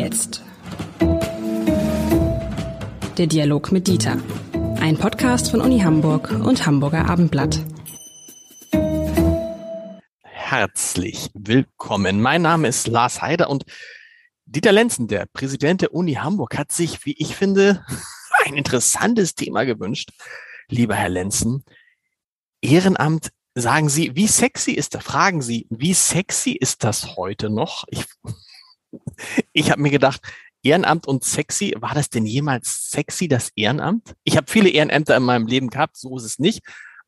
jetzt. 0.00 0.42
Der 3.18 3.26
Dialog 3.26 3.70
mit 3.70 3.86
Dieter. 3.86 4.16
Ein 4.80 4.96
Podcast 4.96 5.50
von 5.50 5.60
Uni 5.60 5.80
Hamburg 5.80 6.30
und 6.30 6.64
Hamburger 6.64 7.04
Abendblatt. 7.04 7.60
Herzlich 10.22 11.30
willkommen. 11.34 12.22
Mein 12.22 12.40
Name 12.40 12.68
ist 12.68 12.88
Lars 12.88 13.20
Heider 13.20 13.50
und 13.50 13.64
Dieter 14.46 14.72
Lenzen, 14.72 15.06
der 15.06 15.26
Präsident 15.26 15.82
der 15.82 15.92
Uni 15.92 16.14
Hamburg, 16.14 16.56
hat 16.56 16.72
sich, 16.72 17.04
wie 17.04 17.14
ich 17.18 17.36
finde, 17.36 17.84
ein 18.46 18.54
interessantes 18.54 19.34
Thema 19.34 19.64
gewünscht. 19.64 20.12
Lieber 20.68 20.94
Herr 20.94 21.10
Lenzen, 21.10 21.62
Ehrenamt 22.62 23.30
sagen 23.54 23.90
Sie, 23.90 24.16
wie 24.16 24.28
sexy 24.28 24.72
ist 24.72 24.94
das? 24.94 25.04
Fragen 25.04 25.42
Sie, 25.42 25.66
wie 25.68 25.92
sexy 25.92 26.52
ist 26.52 26.84
das 26.84 27.16
heute 27.16 27.50
noch? 27.50 27.84
Ich, 27.90 28.06
ich 29.52 29.70
habe 29.70 29.82
mir 29.82 29.90
gedacht, 29.90 30.20
Ehrenamt 30.62 31.06
und 31.06 31.24
sexy, 31.24 31.74
war 31.78 31.94
das 31.94 32.10
denn 32.10 32.26
jemals 32.26 32.90
sexy, 32.90 33.28
das 33.28 33.50
Ehrenamt? 33.56 34.14
Ich 34.24 34.36
habe 34.36 34.50
viele 34.50 34.68
Ehrenämter 34.68 35.16
in 35.16 35.22
meinem 35.22 35.46
Leben 35.46 35.70
gehabt, 35.70 35.96
so 35.96 36.16
ist 36.16 36.24
es 36.24 36.38
nicht. 36.38 36.62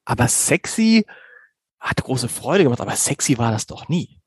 Aber 0.04 0.26
sexy 0.28 1.04
hat 1.78 2.02
große 2.02 2.28
Freude 2.28 2.64
gemacht, 2.64 2.80
aber 2.80 2.96
sexy 2.96 3.36
war 3.38 3.50
das 3.50 3.66
doch 3.66 3.88
nie. 3.88 4.21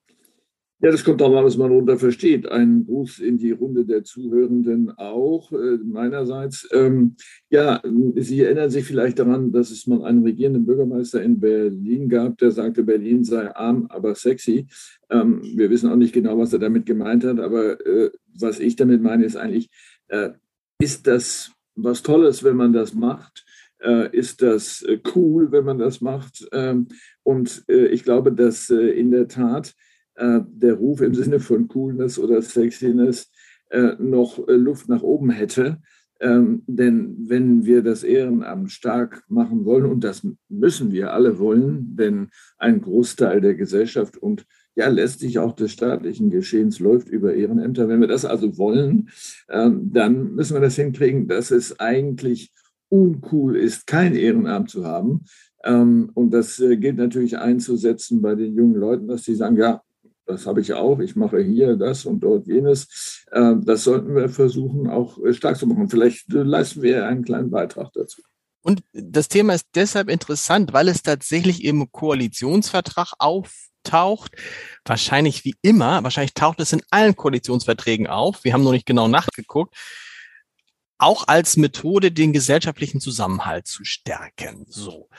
Ja, 0.82 0.92
das 0.92 1.06
kommt 1.06 1.22
darauf 1.22 1.38
an, 1.38 1.46
was 1.46 1.56
man 1.56 1.70
darunter 1.70 1.98
versteht. 1.98 2.52
Ein 2.52 2.86
Gruß 2.86 3.20
in 3.20 3.38
die 3.38 3.52
Runde 3.52 3.86
der 3.86 4.04
Zuhörenden 4.04 4.92
auch 4.98 5.52
äh, 5.54 5.78
meinerseits. 5.84 6.68
Ähm, 6.74 7.16
ja, 7.50 7.82
Sie 8.16 8.42
erinnern 8.42 8.70
sich 8.70 8.84
vielleicht 8.84 9.20
daran, 9.20 9.54
dass 9.54 9.72
es 9.72 9.88
mal 9.88 10.04
einen 10.04 10.24
regierenden 10.24 10.66
Bürgermeister 10.66 11.24
in 11.24 11.40
Berlin 11.40 12.10
gab, 12.10 12.38
der 12.40 12.52
sagte, 12.52 12.84
Berlin 12.84 13.24
sei 13.24 13.56
arm, 13.56 13.88
aber 13.90 14.16
sexy. 14.16 14.68
Ähm, 15.10 15.42
wir 15.56 15.70
wissen 15.70 15.90
auch 15.90 15.96
nicht 15.96 16.14
genau, 16.14 16.38
was 16.38 16.52
er 16.52 16.60
damit 16.60 16.86
gemeint 16.86 17.24
hat, 17.24 17.40
aber 17.40 17.80
äh, 17.86 18.12
was 18.38 18.60
ich 18.60 18.76
damit 18.76 19.02
meine, 19.02 19.24
ist 19.24 19.38
eigentlich, 19.38 19.70
äh, 20.10 20.32
ist 20.80 21.08
das 21.08 21.52
was 21.76 22.04
Tolles, 22.04 22.44
wenn 22.44 22.58
man 22.58 22.74
das 22.74 22.94
macht? 22.94 23.46
Äh, 23.80 24.16
ist 24.16 24.42
das 24.42 24.82
äh, 24.82 25.00
cool, 25.16 25.52
wenn 25.52 25.64
man 25.66 25.78
das 25.78 26.02
macht? 26.02 26.48
Ähm, 26.52 26.88
und 27.24 27.64
äh, 27.70 27.88
ich 27.88 28.04
glaube, 28.04 28.34
dass 28.34 28.70
in 28.70 29.12
der 29.12 29.28
Tat 29.28 29.74
der 30.18 30.74
Ruf 30.76 31.02
im 31.02 31.14
Sinne 31.14 31.42
von 31.42 31.68
Coolness 31.68 32.18
oder 32.18 32.42
Sexiness 32.42 33.30
äh, 33.70 33.96
noch 34.00 34.48
äh, 34.48 34.54
Luft 34.54 34.90
nach 34.90 35.02
oben 35.02 35.32
hätte. 35.32 35.82
Ähm, 36.22 36.64
denn 36.66 37.16
wenn 37.28 37.66
wir 37.66 37.82
das 37.82 38.04
Ehrenamt 38.04 38.72
stark 38.72 39.24
machen 39.28 39.66
wollen, 39.66 39.86
und 39.86 40.04
das 40.04 40.26
müssen 40.48 40.92
wir 40.92 41.12
alle 41.12 41.40
wollen, 41.40 41.96
denn 41.98 42.30
ein 42.58 42.80
Großteil 42.80 43.42
der 43.42 43.56
Gesellschaft 43.56 44.18
und 44.18 44.46
ja 44.76 44.88
letztlich 44.88 45.40
auch 45.40 45.54
des 45.54 45.72
staatlichen 45.72 46.30
Geschehens 46.30 46.80
läuft 46.80 47.10
über 47.10 47.34
Ehrenämter. 47.34 47.90
Wenn 47.90 48.02
wir 48.02 48.08
das 48.08 48.24
also 48.24 48.58
wollen, 48.58 49.10
ähm, 49.50 49.92
dann 49.92 50.36
müssen 50.36 50.54
wir 50.54 50.62
das 50.62 50.76
hinkriegen, 50.76 51.28
dass 51.28 51.52
es 51.52 51.80
eigentlich 51.80 52.54
uncool 52.90 53.58
ist, 53.58 53.88
kein 53.88 54.16
Ehrenamt 54.16 54.70
zu 54.70 54.86
haben. 54.86 55.26
Ähm, 55.64 56.12
und 56.14 56.32
das 56.32 56.58
gilt 56.58 56.98
natürlich 56.98 57.38
einzusetzen 57.38 58.22
bei 58.22 58.36
den 58.36 58.56
jungen 58.56 58.76
Leuten, 58.76 59.08
dass 59.08 59.24
sie 59.24 59.36
sagen, 59.36 59.58
ja, 59.58 59.82
das 60.26 60.48
habe 60.48 60.62
ich 60.62 60.74
auch, 60.74 61.00
ich 61.00 61.16
mache 61.16 61.40
hier 61.40 61.76
das 61.76 62.06
und 62.06 62.22
dort 62.22 62.48
jenes. 62.48 63.26
Ähm, 63.32 63.64
das 63.66 63.84
sollten 63.84 64.16
wir 64.16 64.30
versuchen, 64.30 64.90
auch 64.90 65.18
äh, 65.24 65.34
stark 65.34 65.58
zu 65.58 65.68
machen. 65.68 65.90
Vielleicht 65.90 66.34
äh, 66.34 66.44
leisten 66.44 66.82
wir 66.82 67.06
einen 67.08 67.24
kleinen 67.24 67.52
Beitrag 67.52 67.92
dazu. 67.94 68.22
Und 68.62 68.84
das 68.94 69.28
Thema 69.28 69.54
ist 69.54 69.68
deshalb 69.76 70.10
interessant, 70.10 70.74
weil 70.74 70.88
es 70.88 71.04
tatsächlich 71.04 71.64
im 71.64 71.92
Koalitionsvertrag 71.92 73.14
auftaucht. 73.20 74.32
Wahrscheinlich 74.84 75.46
wie 75.46 75.56
immer, 75.62 76.04
wahrscheinlich 76.04 76.34
taucht 76.34 76.60
es 76.60 76.74
in 76.74 76.82
allen 76.90 77.16
Koalitionsverträgen 77.16 78.08
auf. 78.08 78.44
Wir 78.44 78.54
haben 78.54 78.64
noch 78.64 78.72
nicht 78.72 78.88
genau 78.88 79.08
nachgeguckt. 79.08 79.76
Auch 80.98 81.28
als 81.28 81.58
Methode, 81.58 82.12
den 82.12 82.34
gesellschaftlichen 82.34 83.00
Zusammenhalt 83.00 83.68
zu 83.68 83.84
stärken. 83.84 84.66
So. 84.68 85.10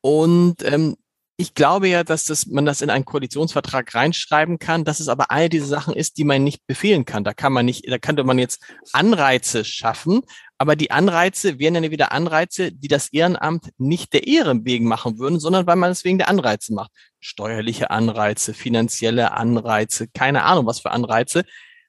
Und 0.00 0.62
ähm, 0.62 0.96
ich 1.38 1.52
glaube 1.52 1.88
ja, 1.88 2.02
dass 2.02 2.24
das, 2.24 2.46
man 2.46 2.64
das 2.64 2.80
in 2.80 2.88
einen 2.88 3.04
Koalitionsvertrag 3.04 3.94
reinschreiben 3.94 4.58
kann, 4.58 4.84
dass 4.84 5.00
es 5.00 5.08
aber 5.08 5.30
all 5.30 5.50
diese 5.50 5.66
Sachen 5.66 5.92
ist, 5.92 6.16
die 6.16 6.24
man 6.24 6.42
nicht 6.42 6.66
befehlen 6.66 7.04
kann. 7.04 7.24
Da 7.24 7.34
kann 7.34 7.52
man 7.52 7.66
nicht, 7.66 7.86
da 7.90 7.98
könnte 7.98 8.24
man 8.24 8.38
jetzt 8.38 8.62
Anreize 8.92 9.62
schaffen, 9.64 10.22
aber 10.56 10.76
die 10.76 10.90
Anreize 10.90 11.58
wären 11.58 11.74
ja 11.74 11.90
wieder 11.90 12.12
Anreize, 12.12 12.72
die 12.72 12.88
das 12.88 13.08
Ehrenamt 13.12 13.68
nicht 13.76 14.14
der 14.14 14.26
Ehre 14.26 14.64
wegen 14.64 14.86
machen 14.88 15.18
würden, 15.18 15.38
sondern 15.38 15.66
weil 15.66 15.76
man 15.76 15.90
es 15.90 16.04
wegen 16.04 16.16
der 16.16 16.30
Anreize 16.30 16.72
macht. 16.72 16.90
Steuerliche 17.20 17.90
Anreize, 17.90 18.54
finanzielle 18.54 19.32
Anreize, 19.32 20.08
keine 20.08 20.44
Ahnung 20.44 20.64
was 20.64 20.80
für 20.80 20.90
Anreize. 20.90 21.44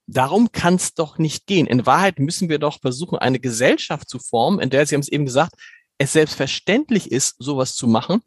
Darum 0.08 0.52
kann 0.52 0.76
es 0.76 0.94
doch 0.94 1.18
nicht 1.20 1.48
gehen. 1.48 1.68
In 1.68 1.86
Wahrheit 1.86 2.20
müssen 2.20 2.50
wir 2.50 2.60
doch 2.60 2.82
versuchen, 2.82 3.18
eine 3.18 3.40
Gesellschaft 3.40 4.10
zu 4.10 4.20
formen, 4.20 4.60
in 4.60 4.70
der, 4.70 4.86
Sie 4.86 4.96
haben 4.96 5.02
es 5.02 5.10
eben 5.10 5.26
gesagt, 5.26 5.54
es 5.98 6.12
selbstverständlich 6.14 7.12
ist, 7.12 7.38
sowas 7.40 7.76
zu 7.76 7.88
machen 7.88 8.22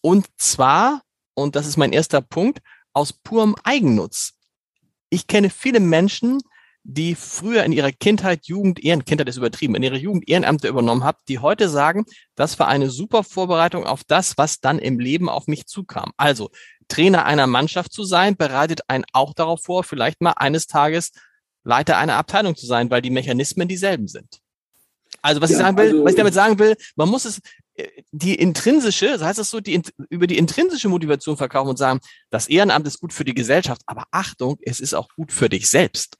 und 0.00 0.26
zwar, 0.36 1.02
und 1.34 1.56
das 1.56 1.66
ist 1.66 1.76
mein 1.76 1.92
erster 1.92 2.20
Punkt, 2.20 2.60
aus 2.92 3.12
purem 3.12 3.54
Eigennutz. 3.64 4.32
Ich 5.10 5.26
kenne 5.26 5.50
viele 5.50 5.80
Menschen, 5.80 6.40
die 6.82 7.14
früher 7.14 7.64
in 7.64 7.72
ihrer 7.72 7.92
Kindheit 7.92 8.46
Jugend 8.46 8.82
Ehren, 8.82 9.04
Kindheit 9.04 9.28
ist 9.28 9.36
übertrieben, 9.36 9.74
in 9.74 9.82
ihrer 9.82 9.96
Jugend 9.96 10.28
Ehrenämter 10.28 10.68
übernommen 10.68 11.04
haben, 11.04 11.18
die 11.28 11.38
heute 11.38 11.68
sagen, 11.68 12.04
das 12.34 12.58
war 12.58 12.68
eine 12.68 12.90
super 12.90 13.22
Vorbereitung 13.22 13.84
auf 13.84 14.02
das, 14.04 14.38
was 14.38 14.60
dann 14.60 14.78
im 14.78 14.98
Leben 14.98 15.28
auf 15.28 15.46
mich 15.46 15.66
zukam. 15.66 16.12
Also 16.16 16.50
Trainer 16.88 17.24
einer 17.26 17.46
Mannschaft 17.46 17.92
zu 17.92 18.04
sein, 18.04 18.36
bereitet 18.36 18.80
einen 18.88 19.04
auch 19.12 19.34
darauf 19.34 19.62
vor, 19.62 19.84
vielleicht 19.84 20.20
mal 20.20 20.32
eines 20.32 20.66
Tages 20.66 21.12
Leiter 21.64 21.98
einer 21.98 22.16
Abteilung 22.16 22.56
zu 22.56 22.66
sein, 22.66 22.90
weil 22.90 23.02
die 23.02 23.10
Mechanismen 23.10 23.68
dieselben 23.68 24.08
sind. 24.08 24.40
Also 25.22 25.40
was 25.42 25.50
ja, 25.50 25.56
ich 25.56 25.62
sagen 25.62 25.76
will, 25.76 25.90
also, 25.90 26.04
was 26.04 26.12
ich 26.12 26.18
damit 26.18 26.34
sagen 26.34 26.58
will, 26.58 26.76
man 26.96 27.08
muss 27.08 27.26
es 27.26 27.40
die 28.12 28.34
intrinsische, 28.34 29.06
das 29.06 29.22
heißt 29.22 29.38
es 29.38 29.50
so, 29.50 29.60
die, 29.60 29.80
über 30.08 30.26
die 30.26 30.38
intrinsische 30.38 30.88
Motivation 30.88 31.36
verkaufen 31.36 31.70
und 31.70 31.78
sagen, 31.78 32.00
das 32.30 32.48
Ehrenamt 32.48 32.86
ist 32.86 33.00
gut 33.00 33.12
für 33.12 33.24
die 33.24 33.34
Gesellschaft, 33.34 33.82
aber 33.86 34.04
Achtung, 34.10 34.58
es 34.62 34.80
ist 34.80 34.94
auch 34.94 35.08
gut 35.16 35.32
für 35.32 35.48
dich 35.48 35.68
selbst. 35.68 36.16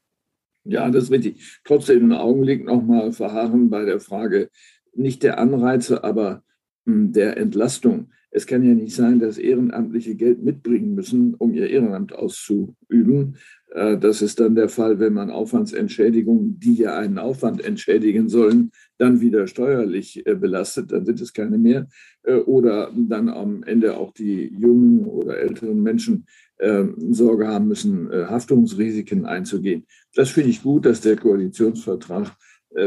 Ja, 0.64 0.90
das 0.90 1.04
ist 1.04 1.10
richtig. 1.10 1.60
Trotzdem 1.64 2.02
einen 2.02 2.12
Augenblick 2.12 2.64
nochmal 2.64 3.12
verharren 3.12 3.70
bei 3.70 3.84
der 3.84 4.00
Frage 4.00 4.50
nicht 4.94 5.22
der 5.22 5.38
Anreize, 5.38 6.04
aber 6.04 6.42
hm, 6.86 7.12
der 7.12 7.36
Entlastung. 7.36 8.10
Es 8.32 8.46
kann 8.46 8.62
ja 8.62 8.74
nicht 8.74 8.94
sein, 8.94 9.18
dass 9.18 9.38
Ehrenamtliche 9.38 10.14
Geld 10.14 10.42
mitbringen 10.42 10.94
müssen, 10.94 11.34
um 11.34 11.52
ihr 11.52 11.68
Ehrenamt 11.68 12.12
auszuüben. 12.12 13.36
Äh, 13.74 13.98
das 13.98 14.22
ist 14.22 14.38
dann 14.38 14.54
der 14.54 14.68
Fall, 14.68 15.00
wenn 15.00 15.12
man 15.12 15.30
Aufwandsentschädigungen, 15.30 16.60
die 16.60 16.74
ja 16.74 16.96
einen 16.96 17.18
Aufwand 17.18 17.64
entschädigen 17.64 18.28
sollen, 18.28 18.70
dann 19.00 19.20
wieder 19.20 19.46
steuerlich 19.46 20.26
äh, 20.26 20.34
belastet, 20.34 20.92
dann 20.92 21.06
sind 21.06 21.20
es 21.20 21.32
keine 21.32 21.56
mehr. 21.56 21.88
Äh, 22.22 22.34
oder 22.34 22.92
dann 22.94 23.30
am 23.30 23.62
Ende 23.62 23.96
auch 23.96 24.12
die 24.12 24.52
jungen 24.58 25.06
oder 25.06 25.38
älteren 25.38 25.82
Menschen 25.82 26.26
ähm, 26.58 26.94
Sorge 27.10 27.48
haben 27.48 27.68
müssen, 27.68 28.10
Haftungsrisiken 28.10 29.24
einzugehen. 29.24 29.86
Das 30.14 30.28
finde 30.28 30.50
ich 30.50 30.62
gut, 30.62 30.84
dass 30.84 31.00
der 31.00 31.16
Koalitionsvertrag 31.16 32.36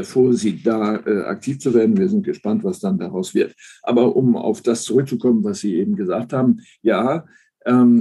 vorsieht, 0.03 0.65
da 0.65 0.93
aktiv 1.25 1.59
zu 1.59 1.73
werden. 1.73 1.97
Wir 1.97 2.07
sind 2.07 2.23
gespannt, 2.23 2.63
was 2.63 2.79
dann 2.79 2.97
daraus 2.97 3.35
wird. 3.35 3.53
Aber 3.81 4.15
um 4.15 4.37
auf 4.37 4.61
das 4.61 4.83
zurückzukommen, 4.83 5.43
was 5.43 5.59
Sie 5.59 5.75
eben 5.75 5.97
gesagt 5.97 6.31
haben, 6.31 6.61
ja, 6.81 7.25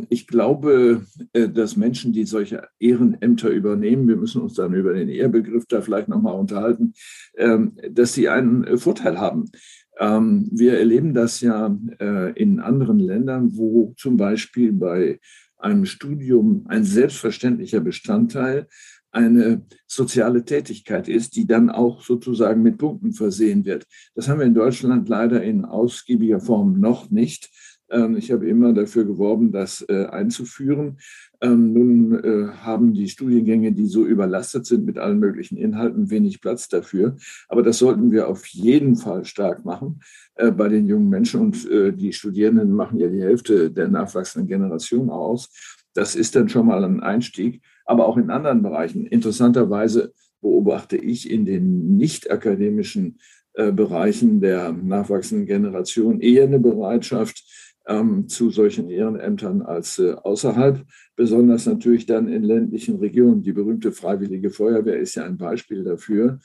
ich 0.09 0.27
glaube, 0.27 1.07
äh, 1.33 1.49
dass 1.49 1.77
Menschen, 1.77 2.13
die 2.13 2.25
solche 2.25 2.69
Ehrenämter 2.81 3.49
übernehmen, 3.49 4.09
wir 4.09 4.17
müssen 4.17 4.43
uns 4.43 4.55
dann 4.55 4.75
über 4.75 4.93
den 4.93 5.09
Ehrbegriff 5.09 5.67
da 5.67 5.81
vielleicht 5.81 6.09
nochmal 6.09 6.35
unterhalten, 6.35 6.95
ähm, 7.37 7.77
dass 7.91 8.15
sie 8.15 8.29
einen 8.29 8.65
äh, 8.65 8.77
Vorteil 8.77 9.21
haben. 9.21 9.51
Ähm, 9.99 10.49
wir 10.51 10.79
erleben 10.79 11.15
das 11.15 11.41
ja 11.41 11.77
äh, 12.01 12.33
in 12.33 12.59
anderen 12.59 12.99
Ländern, 12.99 13.57
wo 13.57 13.95
zum 13.97 14.17
Beispiel 14.17 14.73
bei 14.73 15.21
einem 15.59 15.85
Studium 15.85 16.65
ein 16.69 16.83
selbstverständlicher 16.83 17.81
Bestandteil 17.81 18.67
eine 19.13 19.63
soziale 19.87 20.45
Tätigkeit 20.45 21.07
ist, 21.07 21.37
die 21.37 21.47
dann 21.47 21.71
auch 21.71 22.03
sozusagen 22.03 22.63
mit 22.63 22.79
Punkten 22.79 23.13
versehen 23.13 23.65
wird. 23.65 23.87
Das 24.15 24.27
haben 24.27 24.41
wir 24.41 24.47
in 24.47 24.55
Deutschland 24.55 25.09
leider 25.09 25.43
in 25.43 25.65
ausgiebiger 25.65 26.41
Form 26.41 26.81
noch 26.81 27.11
nicht. 27.11 27.51
Ähm, 27.93 28.17
ich 28.17 28.33
habe 28.33 28.49
immer 28.49 28.73
dafür 28.73 29.05
geworben, 29.05 29.53
das 29.53 29.85
äh, 29.89 30.07
einzuführen. 30.07 30.97
Ähm, 31.41 31.73
nun 31.73 32.25
äh, 32.25 32.49
haben 32.63 32.95
die 32.95 33.09
Studiengänge, 33.09 33.73
die 33.73 33.87
so 33.87 34.05
überlastet 34.05 34.67
sind 34.67 34.87
mit 34.87 34.99
allen 34.99 35.19
möglichen 35.19 35.57
Inhalten, 35.57 36.11
wenig 36.11 36.41
Platz 36.41 36.69
dafür. 36.69 37.17
Aber 37.49 37.63
das 37.63 37.79
sollten 37.79 38.11
wir 38.11 38.29
auf 38.29 38.47
jeden 38.47 38.97
Fall 38.97 39.25
stark 39.25 39.65
machen 39.65 40.01
äh, 40.37 40.51
bei 40.51 40.69
den 40.69 40.89
jungen 40.89 41.09
Menschen. 41.09 41.41
Und 41.41 41.69
die 41.73 42.13
Studierenden 42.13 42.73
machen 42.73 42.99
ja 42.99 43.09
die 43.09 43.23
Hälfte 43.23 43.71
der 43.71 43.89
nachwachsenden 43.89 44.49
Generation 44.49 45.11
aus. 45.11 45.51
Das 45.95 46.15
ist 46.15 46.35
dann 46.35 46.49
schon 46.49 46.67
mal 46.67 46.83
ein 46.85 47.01
Einstieg. 47.01 47.61
Aber 47.85 48.07
auch 48.07 48.17
in 48.17 48.31
anderen 48.31 48.63
Bereichen. 48.63 49.07
Interessanterweise 49.07 50.13
beobachte 50.41 50.97
ich 50.97 51.31
in 51.31 51.45
den 51.45 51.97
nicht 51.97 52.31
akademischen 52.31 53.19
Bereichen 53.55 54.41
der 54.41 54.73
nachwachsenden 54.73 55.47
Generation 55.47 56.21
eher 56.21 56.45
eine 56.45 56.59
Bereitschaft, 56.59 57.45
ähm, 57.87 58.29
zu 58.29 58.51
solchen 58.51 58.89
Ehrenämtern 58.89 59.63
als 59.63 59.99
äh, 59.99 60.13
außerhalb, 60.13 60.85
besonders 61.17 61.67
natürlich 61.67 62.07
dann 62.07 62.29
in 62.29 62.43
ländlichen 62.43 62.97
Regionen. 62.97 63.43
Die 63.43 63.53
berühmte 63.53 63.93
Freiwillige 63.93 64.51
Feuerwehr 64.51 64.99
ist 64.99 65.15
ja 65.15 65.25
ein 65.25 65.37
Beispiel 65.37 65.85
dafür. 65.85 66.41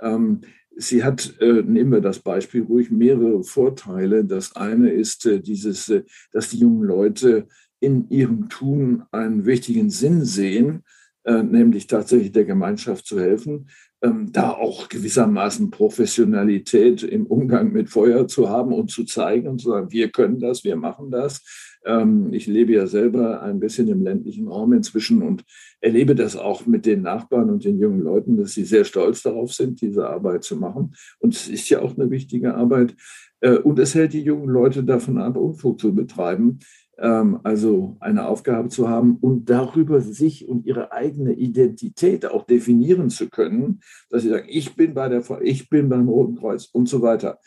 Ähm, 0.00 0.40
sie 0.76 1.04
hat, 1.04 1.34
äh, 1.40 1.62
nehmen 1.62 1.92
wir 1.92 2.00
das 2.00 2.20
Beispiel 2.20 2.62
ruhig, 2.62 2.90
mehrere 2.90 3.42
Vorteile. 3.42 4.24
Das 4.24 4.56
eine 4.56 4.90
ist 4.90 5.26
äh, 5.26 5.40
dieses, 5.40 5.88
äh, 5.88 6.04
dass 6.32 6.50
die 6.50 6.58
jungen 6.58 6.84
Leute 6.84 7.48
in 7.80 8.08
ihrem 8.08 8.48
Tun 8.48 9.04
einen 9.12 9.44
wichtigen 9.46 9.90
Sinn 9.90 10.24
sehen, 10.24 10.84
äh, 11.24 11.42
nämlich 11.42 11.86
tatsächlich 11.86 12.32
der 12.32 12.44
Gemeinschaft 12.44 13.06
zu 13.06 13.20
helfen 13.20 13.68
ähm, 14.02 14.30
da 14.32 14.50
auch 14.50 14.88
gewissermaßen 14.88 15.70
Professionalität 15.70 17.02
im 17.02 17.26
Umgang 17.26 17.72
mit 17.72 17.90
Feuer 17.90 18.28
zu 18.28 18.48
haben 18.48 18.72
und 18.72 18.90
zu 18.90 19.04
zeigen 19.04 19.48
und 19.48 19.60
zu 19.60 19.70
sagen, 19.70 19.90
wir 19.90 20.10
können 20.10 20.38
das, 20.38 20.64
wir 20.64 20.76
machen 20.76 21.10
das. 21.10 21.42
Ähm, 21.84 22.32
ich 22.32 22.46
lebe 22.46 22.72
ja 22.72 22.86
selber 22.86 23.42
ein 23.42 23.58
bisschen 23.58 23.88
im 23.88 24.02
ländlichen 24.02 24.48
Raum 24.48 24.72
inzwischen 24.72 25.22
und 25.22 25.44
erlebe 25.80 26.14
das 26.14 26.36
auch 26.36 26.66
mit 26.66 26.86
den 26.86 27.02
Nachbarn 27.02 27.50
und 27.50 27.64
den 27.64 27.78
jungen 27.78 28.02
Leuten, 28.02 28.36
dass 28.36 28.52
sie 28.52 28.64
sehr 28.64 28.84
stolz 28.84 29.22
darauf 29.22 29.52
sind, 29.52 29.80
diese 29.80 30.08
Arbeit 30.08 30.44
zu 30.44 30.56
machen. 30.56 30.94
Und 31.18 31.34
es 31.34 31.48
ist 31.48 31.68
ja 31.68 31.80
auch 31.80 31.96
eine 31.96 32.10
wichtige 32.10 32.54
Arbeit. 32.54 32.94
Äh, 33.40 33.56
und 33.58 33.78
es 33.78 33.94
hält 33.94 34.12
die 34.12 34.22
jungen 34.22 34.48
Leute 34.48 34.84
davon 34.84 35.18
ab, 35.18 35.36
Unfug 35.36 35.80
zu 35.80 35.94
betreiben 35.94 36.60
also 37.00 37.96
eine 38.00 38.26
Aufgabe 38.26 38.70
zu 38.70 38.88
haben 38.88 39.18
und 39.20 39.48
darüber 39.48 40.00
sich 40.00 40.48
und 40.48 40.66
ihre 40.66 40.90
eigene 40.90 41.32
Identität 41.32 42.26
auch 42.26 42.44
definieren 42.44 43.08
zu 43.08 43.28
können, 43.30 43.80
dass 44.10 44.22
sie 44.22 44.30
sagen, 44.30 44.48
ich 44.48 44.74
bin 44.74 44.94
bei 44.94 45.08
der, 45.08 45.22
ich 45.42 45.68
bin 45.68 45.88
beim 45.88 46.08
Roten 46.08 46.36
Kreuz 46.36 46.68
und 46.72 46.88
so 46.88 47.00
weiter. 47.00 47.38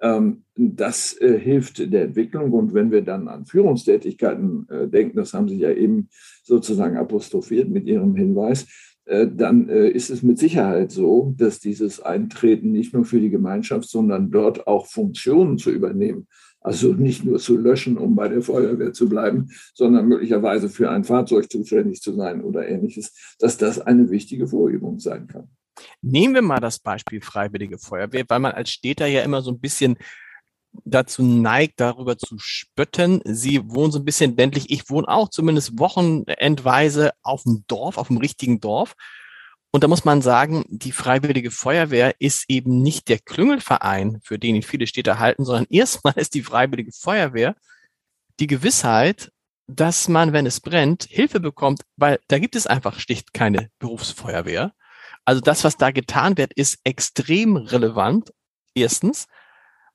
Ähm, 0.00 0.44
das 0.56 1.16
äh, 1.20 1.38
hilft 1.38 1.92
der 1.92 2.04
Entwicklung. 2.04 2.52
Und 2.52 2.74
wenn 2.74 2.90
wir 2.90 3.02
dann 3.02 3.28
an 3.28 3.44
Führungstätigkeiten 3.44 4.66
äh, 4.68 4.88
denken, 4.88 5.16
das 5.16 5.34
haben 5.34 5.48
Sie 5.48 5.58
ja 5.58 5.70
eben 5.70 6.08
sozusagen 6.42 6.96
apostrophiert 6.96 7.68
mit 7.68 7.86
Ihrem 7.86 8.14
Hinweis, 8.16 8.66
äh, 9.04 9.26
dann 9.30 9.68
ist 9.68 10.10
es 10.10 10.22
mit 10.22 10.38
Sicherheit 10.38 10.90
so, 10.90 11.34
dass 11.36 11.60
dieses 11.60 12.00
Eintreten 12.00 12.72
nicht 12.72 12.94
nur 12.94 13.04
für 13.04 13.20
die 13.20 13.30
Gemeinschaft, 13.30 13.88
sondern 13.88 14.30
dort 14.30 14.66
auch 14.66 14.86
Funktionen 14.86 15.58
zu 15.58 15.70
übernehmen, 15.70 16.26
also 16.60 16.92
nicht 16.92 17.24
nur 17.24 17.38
zu 17.38 17.56
löschen, 17.56 17.96
um 17.96 18.14
bei 18.14 18.28
der 18.28 18.42
Feuerwehr 18.42 18.92
zu 18.92 19.08
bleiben, 19.08 19.50
sondern 19.74 20.06
möglicherweise 20.06 20.68
für 20.68 20.90
ein 20.90 21.04
Fahrzeug 21.04 21.50
zuständig 21.50 22.02
zu 22.02 22.12
sein 22.14 22.42
oder 22.42 22.68
ähnliches, 22.68 23.36
dass 23.38 23.56
das 23.56 23.80
eine 23.80 24.10
wichtige 24.10 24.46
Vorübung 24.46 24.98
sein 24.98 25.26
kann. 25.26 25.48
Nehmen 26.02 26.34
wir 26.34 26.42
mal 26.42 26.60
das 26.60 26.78
Beispiel 26.78 27.22
Freiwillige 27.22 27.78
Feuerwehr, 27.78 28.24
weil 28.28 28.40
man 28.40 28.52
als 28.52 28.70
Städter 28.70 29.06
ja 29.06 29.22
immer 29.22 29.40
so 29.40 29.50
ein 29.50 29.60
bisschen 29.60 29.96
dazu 30.84 31.22
neigt, 31.22 31.80
darüber 31.80 32.16
zu 32.16 32.36
spötten. 32.38 33.20
Sie 33.24 33.62
wohnen 33.64 33.90
so 33.90 33.98
ein 33.98 34.04
bisschen 34.04 34.36
ländlich. 34.36 34.70
Ich 34.70 34.88
wohne 34.90 35.08
auch 35.08 35.28
zumindest 35.28 35.78
wochenendweise 35.78 37.12
auf 37.22 37.42
dem 37.42 37.64
Dorf, 37.66 37.98
auf 37.98 38.08
dem 38.08 38.18
richtigen 38.18 38.60
Dorf. 38.60 38.94
Und 39.72 39.84
da 39.84 39.88
muss 39.88 40.04
man 40.04 40.20
sagen, 40.20 40.64
die 40.68 40.92
Freiwillige 40.92 41.50
Feuerwehr 41.50 42.14
ist 42.18 42.46
eben 42.48 42.82
nicht 42.82 43.08
der 43.08 43.18
Klüngelverein, 43.18 44.20
für 44.22 44.38
den 44.38 44.62
viele 44.62 44.86
Städte 44.86 45.18
halten, 45.18 45.44
sondern 45.44 45.66
erstmal 45.70 46.14
ist 46.16 46.34
die 46.34 46.42
Freiwillige 46.42 46.92
Feuerwehr 46.92 47.54
die 48.40 48.46
Gewissheit, 48.46 49.30
dass 49.66 50.08
man, 50.08 50.32
wenn 50.32 50.46
es 50.46 50.60
brennt, 50.60 51.04
Hilfe 51.04 51.38
bekommt, 51.38 51.82
weil 51.96 52.18
da 52.28 52.38
gibt 52.38 52.56
es 52.56 52.66
einfach 52.66 52.98
schlicht 52.98 53.32
keine 53.32 53.70
Berufsfeuerwehr. 53.78 54.72
Also 55.24 55.40
das, 55.40 55.62
was 55.62 55.76
da 55.76 55.90
getan 55.90 56.36
wird, 56.38 56.52
ist 56.54 56.78
extrem 56.82 57.56
relevant. 57.56 58.32
Erstens. 58.74 59.26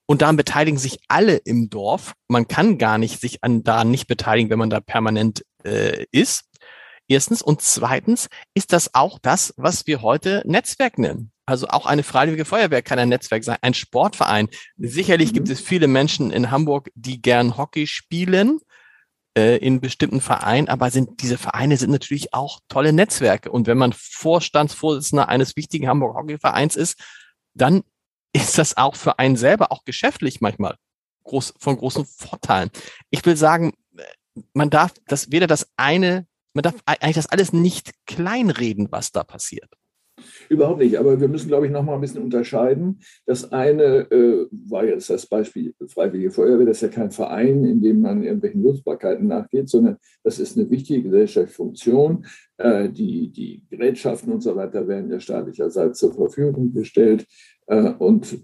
Und 0.06 0.22
daran 0.22 0.38
beteiligen 0.38 0.78
sich 0.78 1.00
alle 1.08 1.38
im 1.38 1.70
Dorf. 1.70 2.14
Man 2.28 2.48
kann 2.48 2.78
gar 2.78 2.98
nicht 2.98 3.20
sich 3.20 3.44
an 3.44 3.64
da 3.64 3.84
nicht 3.84 4.08
beteiligen, 4.08 4.50
wenn 4.50 4.60
man 4.60 4.70
da 4.70 4.80
permanent 4.80 5.44
äh, 5.64 6.06
ist. 6.12 6.44
Erstens. 7.08 7.42
Und 7.42 7.62
zweitens 7.62 8.30
ist 8.54 8.74
das 8.74 8.94
auch 8.96 9.20
das, 9.20 9.54
was 9.58 9.88
wir 9.88 10.02
heute 10.02 10.42
Netzwerk 10.46 10.98
nennen. 10.98 11.32
Also 11.46 11.68
auch 11.68 11.86
eine 11.86 12.04
freiwillige 12.04 12.46
Feuerwehr 12.46 12.82
kann 12.82 12.98
ein 12.98 13.10
Netzwerk 13.10 13.44
sein, 13.44 13.58
ein 13.62 13.76
Sportverein. 13.76 14.50
Sicherlich 14.78 15.30
mhm. 15.30 15.34
gibt 15.34 15.50
es 15.50 15.62
viele 15.62 15.88
Menschen 15.88 16.32
in 16.32 16.50
Hamburg, 16.50 16.90
die 16.96 17.22
gern 17.22 17.58
Hockey 17.58 17.86
spielen 17.86 18.60
äh, 19.38 19.58
in 19.58 19.80
bestimmten 19.80 20.22
Vereinen, 20.22 20.70
aber 20.70 20.90
sind 20.90 21.22
diese 21.22 21.38
Vereine 21.38 21.78
sind 21.78 21.92
natürlich 21.92 22.34
auch 22.34 22.62
tolle 22.68 22.94
Netzwerke. 22.94 23.52
Und 23.52 23.68
wenn 23.68 23.78
man 23.78 23.94
Vorstandsvorsitzender 23.94 25.30
eines 25.30 25.56
wichtigen 25.56 25.88
Hamburg 25.88 26.16
Hockeyvereins 26.16 26.76
ist, 26.76 27.00
dann 27.54 27.84
ist 28.34 28.58
das 28.58 28.78
auch 28.78 28.96
für 28.96 29.20
einen 29.20 29.38
selber 29.38 29.72
auch 29.72 29.86
geschäftlich 29.86 30.42
manchmal 30.42 30.76
groß, 31.24 31.54
von 31.60 31.78
großen 31.78 32.06
Vorteilen. 32.06 32.70
Ich 33.10 33.26
will 33.26 33.38
sagen, 33.38 33.74
man 34.54 34.70
darf 34.70 34.94
das 35.08 35.32
weder 35.32 35.48
das 35.48 35.70
eine 35.78 36.28
man 36.56 36.64
darf 36.64 36.76
eigentlich 36.86 37.16
das 37.16 37.28
alles 37.28 37.54
nicht 37.54 37.92
kleinreden, 38.08 38.88
was 38.90 39.12
da 39.12 39.24
passiert. 39.24 39.70
Überhaupt 40.48 40.80
nicht, 40.80 40.98
aber 40.98 41.20
wir 41.20 41.28
müssen, 41.28 41.50
glaube 41.50 41.66
ich, 41.66 41.72
noch 41.74 41.84
mal 41.84 41.96
ein 41.96 42.02
bisschen 42.02 42.24
unterscheiden. 42.24 43.02
Das 43.26 43.52
eine 43.52 44.10
äh, 44.12 44.48
war 44.52 44.86
jetzt 44.86 45.10
das 45.10 45.26
Beispiel 45.26 45.74
Freiwillige 45.88 46.32
Feuerwehr, 46.32 46.66
das 46.66 46.78
ist 46.78 46.82
ja 46.82 46.88
kein 46.88 47.12
Verein, 47.12 47.66
in 47.66 47.82
dem 47.82 48.00
man 48.00 48.24
irgendwelchen 48.24 48.62
Nutzbarkeiten 48.62 49.28
nachgeht, 49.28 49.68
sondern 49.68 49.98
das 50.24 50.40
ist 50.40 50.58
eine 50.58 50.70
wichtige 50.70 51.04
gesellschaftliche 51.04 51.56
Funktion. 51.56 52.26
Äh, 52.58 52.90
die, 52.90 53.30
die 53.30 53.66
Gerätschaften 53.70 54.32
und 54.32 54.42
so 54.42 54.56
weiter 54.56 54.88
werden 54.88 55.12
ja 55.12 55.20
staatlicherseits 55.20 56.00
zur 56.00 56.14
Verfügung 56.14 56.74
gestellt. 56.74 57.26
Äh, 57.68 57.92
und 57.92 58.38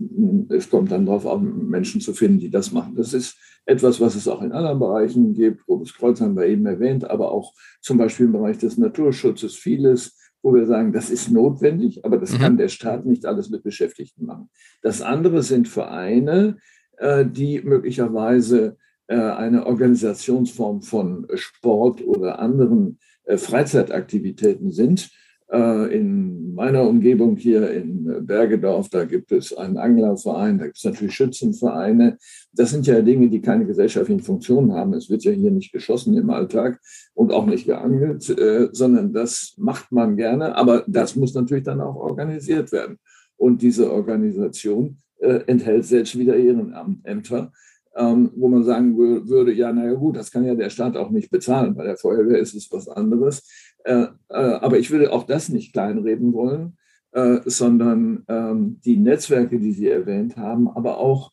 es 0.50 0.70
kommt 0.70 0.92
dann 0.92 1.06
darauf 1.06 1.26
an, 1.26 1.70
Menschen 1.70 2.02
zu 2.02 2.14
finden, 2.14 2.40
die 2.40 2.50
das 2.50 2.74
machen. 2.74 2.96
Das 2.96 3.14
ist 3.14 3.38
etwas, 3.66 4.02
was 4.02 4.16
es 4.16 4.28
auch 4.28 4.42
in 4.42 4.52
anderen 4.52 4.80
Bereichen 4.80 5.34
gibt. 5.34 5.68
Rotes 5.68 5.94
Kreuz 5.94 6.20
haben 6.22 6.36
wir 6.36 6.46
eben 6.46 6.66
erwähnt, 6.66 7.10
aber 7.10 7.32
auch 7.32 7.54
zum 7.82 7.98
Beispiel 7.98 8.26
im 8.26 8.32
Bereich 8.32 8.58
des 8.58 8.78
Naturschutzes 8.78 9.56
vieles, 9.56 10.18
wo 10.42 10.54
wir 10.54 10.66
sagen, 10.66 10.92
das 10.92 11.10
ist 11.10 11.30
notwendig, 11.30 12.04
aber 12.04 12.18
das 12.18 12.34
mhm. 12.34 12.38
kann 12.40 12.58
der 12.58 12.70
Staat 12.70 13.06
nicht 13.06 13.26
alles 13.26 13.50
mit 13.50 13.64
Beschäftigten 13.64 14.26
machen. 14.26 14.50
Das 14.82 15.02
andere 15.02 15.44
sind 15.44 15.68
Vereine, 15.68 16.58
äh, 16.98 17.26
die 17.26 17.62
möglicherweise 17.62 18.78
äh, 19.08 19.16
eine 19.16 19.66
Organisationsform 19.68 20.82
von 20.82 21.28
Sport 21.36 22.06
oder 22.06 22.40
anderen 22.40 22.98
Freizeitaktivitäten 23.28 24.72
sind, 24.72 25.06
äh, 25.06 25.22
in 25.52 26.54
meiner 26.54 26.88
Umgebung 26.88 27.36
hier 27.36 27.72
in 27.72 28.26
Bergedorf, 28.26 28.88
da 28.90 29.06
gibt 29.06 29.32
es 29.32 29.52
einen 29.52 29.78
Anglerverein, 29.78 30.58
da 30.58 30.66
gibt 30.66 30.78
es 30.78 30.84
natürlich 30.86 31.14
Schützenvereine. 31.14 32.18
Das 32.54 32.72
sind 32.72 32.88
ja 32.88 33.02
Dinge, 33.02 33.30
die 33.30 33.42
keine 33.42 33.66
gesellschaftlichen 33.66 34.22
Funktionen 34.22 34.74
haben. 34.74 34.94
Es 34.94 35.10
wird 35.10 35.24
ja 35.24 35.32
hier 35.32 35.52
nicht 35.52 35.72
geschossen 35.72 36.16
im 36.16 36.30
Alltag 36.30 36.80
und 37.14 37.34
auch 37.34 37.46
nicht 37.46 37.66
geangelt, 37.66 38.30
äh, 38.30 38.70
sondern 38.72 39.12
das 39.12 39.56
macht 39.58 39.92
man 39.92 40.16
gerne. 40.18 40.56
Aber 40.56 40.84
das 40.88 41.16
muss 41.16 41.34
natürlich 41.34 41.64
dann 41.64 41.82
auch 41.82 41.96
organisiert 41.96 42.72
werden. 42.72 42.98
Und 43.38 43.62
diese 43.62 43.92
Organisation 43.92 44.98
äh, 45.20 45.42
enthält 45.48 45.86
selbst 45.86 46.18
wieder 46.18 46.36
Ehrenämter. 46.36 47.52
Ähm, 47.94 48.32
wo 48.38 48.48
man 48.48 48.64
sagen 48.64 48.98
würde, 48.98 49.52
ja, 49.52 49.74
naja 49.74 49.96
gut, 49.96 50.16
das 50.16 50.32
kann 50.32 50.46
ja 50.46 50.56
der 50.56 50.70
Staat 50.70 50.96
auch 50.96 51.10
nicht 51.10 51.30
bezahlen. 51.30 51.76
Bei 51.76 51.84
der 51.84 51.98
Feuerwehr 51.98 52.40
ist 52.40 52.56
es 52.56 52.72
was 52.72 52.88
anderes. 52.88 53.44
Äh, 53.84 54.08
äh, 54.30 54.36
aber 54.36 54.78
ich 54.80 54.92
würde 54.92 55.12
auch 55.12 55.24
das 55.24 55.50
nicht 55.50 55.74
kleinreden 55.74 56.34
wollen, 56.34 56.78
äh, 57.12 57.40
sondern 57.46 58.24
ähm, 58.28 58.80
die 58.86 58.98
Netzwerke, 58.98 59.60
die 59.60 59.74
Sie 59.74 59.88
erwähnt 59.88 60.38
haben, 60.38 60.68
aber 60.70 60.98
auch 60.98 61.32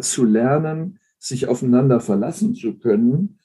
zu 0.00 0.24
lernen, 0.24 1.00
sich 1.18 1.48
aufeinander 1.48 1.98
verlassen 1.98 2.54
zu 2.54 2.78
können, 2.78 3.40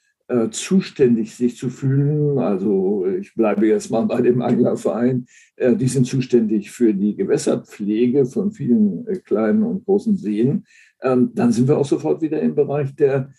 zuständig 0.51 1.35
sich 1.35 1.57
zu 1.57 1.71
fühlen. 1.71 2.37
Also 2.37 3.07
ich 3.07 3.33
bleibe 3.33 3.65
jetzt 3.65 3.89
mal 3.89 4.05
bei 4.05 4.21
dem 4.21 4.43
Anglerverein. 4.43 5.25
die 5.59 5.87
sind 5.87 6.05
zuständig 6.05 6.69
für 6.69 6.93
die 6.93 7.15
Gewässerpflege 7.15 8.27
von 8.27 8.51
vielen 8.51 9.03
kleinen 9.23 9.63
und 9.63 9.83
großen 9.85 10.15
Seen. 10.15 10.63
Ähm, 11.01 11.31
dann 11.33 11.51
sind 11.51 11.67
wir 11.67 11.79
auch 11.79 11.87
sofort 11.87 12.21
wieder 12.21 12.39
im 12.39 12.53
Bereich 12.53 12.95
der 12.95 13.31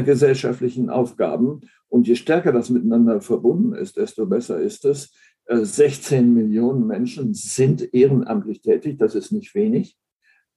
gesellschaftlichen 0.00 0.88
Aufgaben. 0.88 1.60
Und 1.88 2.08
je 2.08 2.14
stärker 2.14 2.52
das 2.52 2.70
miteinander 2.70 3.20
verbunden 3.20 3.74
ist, 3.74 3.98
desto 3.98 4.24
besser 4.26 4.58
ist 4.60 4.86
es. 4.86 5.12
16 5.48 6.18
äh, 6.18 6.22
Millionen 6.22 6.86
Menschen 6.86 7.34
sind 7.34 7.92
ehrenamtlich 7.92 8.62
tätig, 8.62 8.98
das 8.98 9.14
ist 9.14 9.32
nicht 9.32 9.54
wenig. 9.54 9.98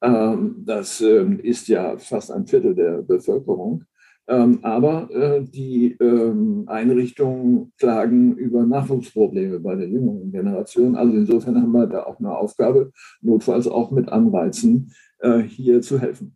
Ähm, 0.02 0.64
das 0.66 1.02
ähm, 1.02 1.40
ist 1.40 1.68
ja 1.68 1.98
fast 1.98 2.32
ein 2.32 2.46
Viertel 2.48 2.76
der 2.76 3.02
Bevölkerung. 3.02 3.84
Ähm, 4.28 4.60
aber 4.64 5.10
äh, 5.12 5.44
die 5.44 5.98
Einrichtungen 6.00 7.74
klagen 7.78 8.36
über 8.38 8.66
Nachwuchsprobleme 8.66 9.60
bei 9.60 9.76
der 9.76 9.88
jüngeren 9.88 10.32
Generation. 10.32 10.96
Also 10.96 11.14
insofern 11.14 11.62
haben 11.62 11.72
wir 11.72 11.86
da 11.88 12.04
auch 12.04 12.20
eine 12.20 12.36
Aufgabe, 12.36 12.92
notfalls 13.22 13.68
auch 13.68 13.92
mit 13.92 14.10
Anreizen 14.10 14.92
äh, 15.20 15.40
hier 15.40 15.82
zu 15.82 16.00
helfen. 16.00 16.36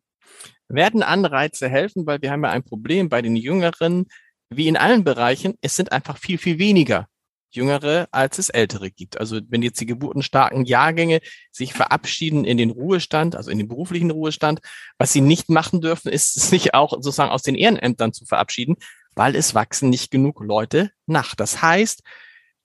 Werden 0.69 1.03
Anreize 1.03 1.67
helfen, 1.67 2.05
weil 2.05 2.21
wir 2.21 2.31
haben 2.31 2.43
ja 2.43 2.51
ein 2.51 2.63
Problem 2.63 3.09
bei 3.09 3.21
den 3.21 3.35
Jüngeren, 3.35 4.05
wie 4.49 4.67
in 4.67 4.77
allen 4.77 5.03
Bereichen, 5.03 5.55
es 5.61 5.75
sind 5.75 5.91
einfach 5.91 6.17
viel, 6.17 6.37
viel 6.37 6.59
weniger. 6.59 7.07
Jüngere, 7.51 8.07
als 8.11 8.37
es 8.37 8.49
Ältere 8.49 8.91
gibt. 8.91 9.19
Also 9.19 9.39
wenn 9.49 9.63
jetzt 9.63 9.81
die 9.81 9.85
geburtenstarken 9.85 10.65
Jahrgänge 10.65 11.19
sich 11.51 11.73
verabschieden 11.73 12.45
in 12.45 12.57
den 12.57 12.69
Ruhestand, 12.69 13.35
also 13.35 13.49
in 13.49 13.57
den 13.57 13.67
beruflichen 13.67 14.11
Ruhestand, 14.11 14.59
was 14.97 15.11
sie 15.11 15.21
nicht 15.21 15.49
machen 15.49 15.81
dürfen, 15.81 16.11
ist 16.11 16.33
sich 16.49 16.73
auch 16.73 16.91
sozusagen 16.91 17.31
aus 17.31 17.41
den 17.41 17.55
Ehrenämtern 17.55 18.13
zu 18.13 18.25
verabschieden, 18.25 18.75
weil 19.15 19.35
es 19.35 19.55
wachsen 19.55 19.89
nicht 19.89 20.11
genug 20.11 20.41
Leute 20.43 20.91
nach. 21.07 21.35
Das 21.35 21.61
heißt, 21.61 22.03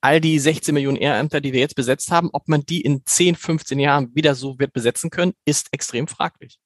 all 0.01 0.21
die 0.21 0.37
16 0.37 0.73
Millionen 0.73 0.97
Ehrenämter, 0.97 1.41
die 1.41 1.51
wir 1.51 1.61
jetzt 1.61 1.75
besetzt 1.75 2.11
haben, 2.11 2.29
ob 2.31 2.47
man 2.47 2.61
die 2.61 2.81
in 2.81 3.01
10, 3.05 3.35
15 3.35 3.79
Jahren 3.79 4.13
wieder 4.13 4.35
so 4.35 4.59
wird 4.59 4.71
besetzen 4.71 5.09
können, 5.09 5.33
ist 5.45 5.69
extrem 5.71 6.07
fraglich. 6.07 6.59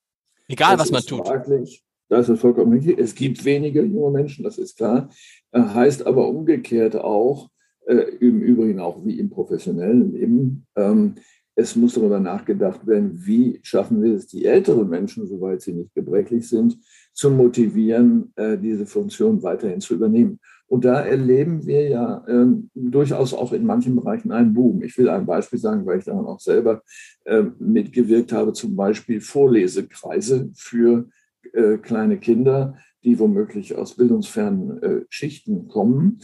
Egal, 0.50 0.76
das 0.76 0.92
was 0.92 0.92
man 0.92 1.04
tut. 1.04 1.28
Fraglich. 1.28 1.84
Das 2.10 2.28
ist 2.28 2.42
vollkommen 2.42 2.74
richtig. 2.74 2.98
Es 2.98 3.14
gibt 3.14 3.46
weniger 3.46 3.84
junge 3.84 4.12
Menschen, 4.12 4.44
das 4.44 4.58
ist 4.58 4.78
klar. 4.78 5.10
Äh, 5.52 5.62
heißt 5.62 6.06
aber 6.06 6.28
umgekehrt 6.28 6.96
auch, 6.96 7.50
äh, 7.86 8.18
im 8.20 8.42
Übrigen 8.42 8.80
auch 8.80 9.06
wie 9.06 9.20
im 9.20 9.30
professionellen 9.30 10.12
Leben, 10.12 10.66
ähm, 10.76 11.16
es 11.56 11.76
muss 11.76 11.96
darüber 11.96 12.20
nachgedacht 12.20 12.88
werden, 12.88 13.12
wie 13.26 13.60
schaffen 13.64 14.02
wir 14.02 14.14
es, 14.16 14.28
die 14.28 14.46
älteren 14.46 14.90
Menschen, 14.90 15.28
soweit 15.28 15.62
sie 15.62 15.74
nicht 15.74 15.94
gebrechlich 15.94 16.48
sind, 16.48 16.78
zu 17.14 17.30
motivieren, 17.30 18.32
äh, 18.38 18.58
diese 18.58 18.86
Funktion 18.86 19.44
weiterhin 19.44 19.82
zu 19.82 19.96
übernehmen. 19.96 20.40
Und 20.70 20.86
da 20.86 21.02
erleben 21.02 21.66
wir 21.66 21.90
ja 21.90 22.24
äh, 22.28 22.46
durchaus 22.76 23.34
auch 23.34 23.54
in 23.54 23.66
manchen 23.66 23.96
Bereichen 23.96 24.32
einen 24.32 24.54
Boom. 24.54 24.84
Ich 24.84 24.98
will 24.98 25.10
ein 25.10 25.26
Beispiel 25.26 25.58
sagen, 25.58 25.86
weil 25.86 25.98
ich 25.98 26.06
daran 26.06 26.28
auch 26.28 26.40
selber 26.40 26.84
äh, 27.26 27.44
mitgewirkt 27.58 28.32
habe, 28.32 28.54
zum 28.54 28.76
Beispiel 28.76 29.20
Vorlesekreise 29.20 30.52
für 30.54 31.10
äh, 31.54 31.78
kleine 31.78 32.18
Kinder, 32.18 32.78
die 33.04 33.18
womöglich 33.18 33.76
aus 33.76 33.96
bildungsfernen 33.96 34.84
äh, 34.84 35.02
Schichten 35.10 35.68
kommen. 35.68 36.20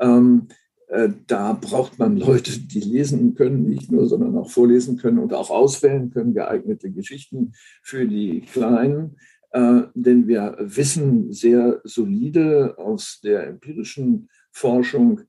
Ähm, 0.00 0.48
äh, 0.88 1.10
da 1.26 1.52
braucht 1.52 1.98
man 1.98 2.16
Leute, 2.16 2.58
die 2.60 2.80
lesen 2.80 3.34
können, 3.34 3.64
nicht 3.68 3.92
nur, 3.92 4.06
sondern 4.06 4.36
auch 4.36 4.50
vorlesen 4.50 4.96
können 4.96 5.18
und 5.18 5.32
auch 5.32 5.50
auswählen 5.50 6.10
können, 6.10 6.34
geeignete 6.34 6.90
Geschichten 6.90 7.52
für 7.82 8.06
die 8.06 8.40
Kleinen. 8.40 9.16
Äh, 9.54 9.82
denn 9.94 10.26
wir 10.26 10.56
wissen 10.58 11.32
sehr 11.32 11.80
solide 11.84 12.76
aus 12.76 13.20
der 13.22 13.46
empirischen 13.46 14.28
Forschung, 14.50 15.20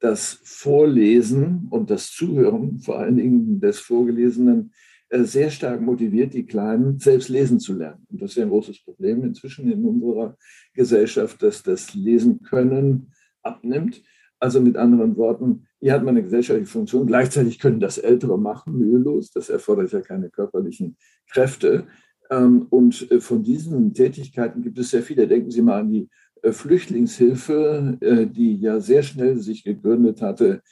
dass 0.00 0.40
Vorlesen 0.44 1.68
und 1.68 1.90
das 1.90 2.10
Zuhören, 2.10 2.78
vor 2.78 2.98
allen 2.98 3.16
Dingen 3.16 3.60
des 3.60 3.78
Vorgelesenen, 3.78 4.72
äh, 5.10 5.24
sehr 5.24 5.50
stark 5.50 5.82
motiviert, 5.82 6.32
die 6.32 6.46
Kleinen 6.46 6.98
selbst 6.98 7.28
lesen 7.28 7.60
zu 7.60 7.74
lernen. 7.74 8.06
Und 8.08 8.22
das 8.22 8.30
ist 8.30 8.36
ja 8.36 8.44
ein 8.44 8.48
großes 8.48 8.82
Problem 8.82 9.22
inzwischen 9.24 9.70
in 9.70 9.84
unserer 9.84 10.38
Gesellschaft, 10.72 11.42
dass 11.42 11.62
das 11.62 11.92
Lesen 11.92 12.40
können 12.40 13.12
abnimmt. 13.42 14.02
Also 14.38 14.62
mit 14.62 14.78
anderen 14.78 15.18
Worten, 15.18 15.66
hier 15.80 15.92
hat 15.92 16.02
man 16.02 16.14
eine 16.14 16.22
gesellschaftliche 16.22 16.70
Funktion. 16.70 17.06
Gleichzeitig 17.06 17.58
können 17.58 17.80
das 17.80 17.98
Ältere 17.98 18.38
machen, 18.38 18.78
mühelos. 18.78 19.32
Das 19.32 19.50
erfordert 19.50 19.92
ja 19.92 20.00
keine 20.00 20.30
körperlichen 20.30 20.96
Kräfte. 21.30 21.86
Ähm, 22.30 22.66
und 22.70 23.10
äh, 23.10 23.20
von 23.20 23.42
diesen 23.42 23.94
Tätigkeiten 23.94 24.62
gibt 24.62 24.78
es 24.78 24.90
sehr 24.90 25.02
viele. 25.02 25.28
Denken 25.28 25.50
Sie 25.50 25.62
mal 25.62 25.80
an 25.80 25.90
die 25.90 26.08
äh, 26.42 26.52
Flüchtlingshilfe, 26.52 27.98
äh, 28.00 28.26
die 28.26 28.56
ja 28.56 28.80
sehr 28.80 29.02
schnell 29.02 29.38
sich 29.38 29.64
gegründet 29.64 30.22
hatte, 30.22 30.62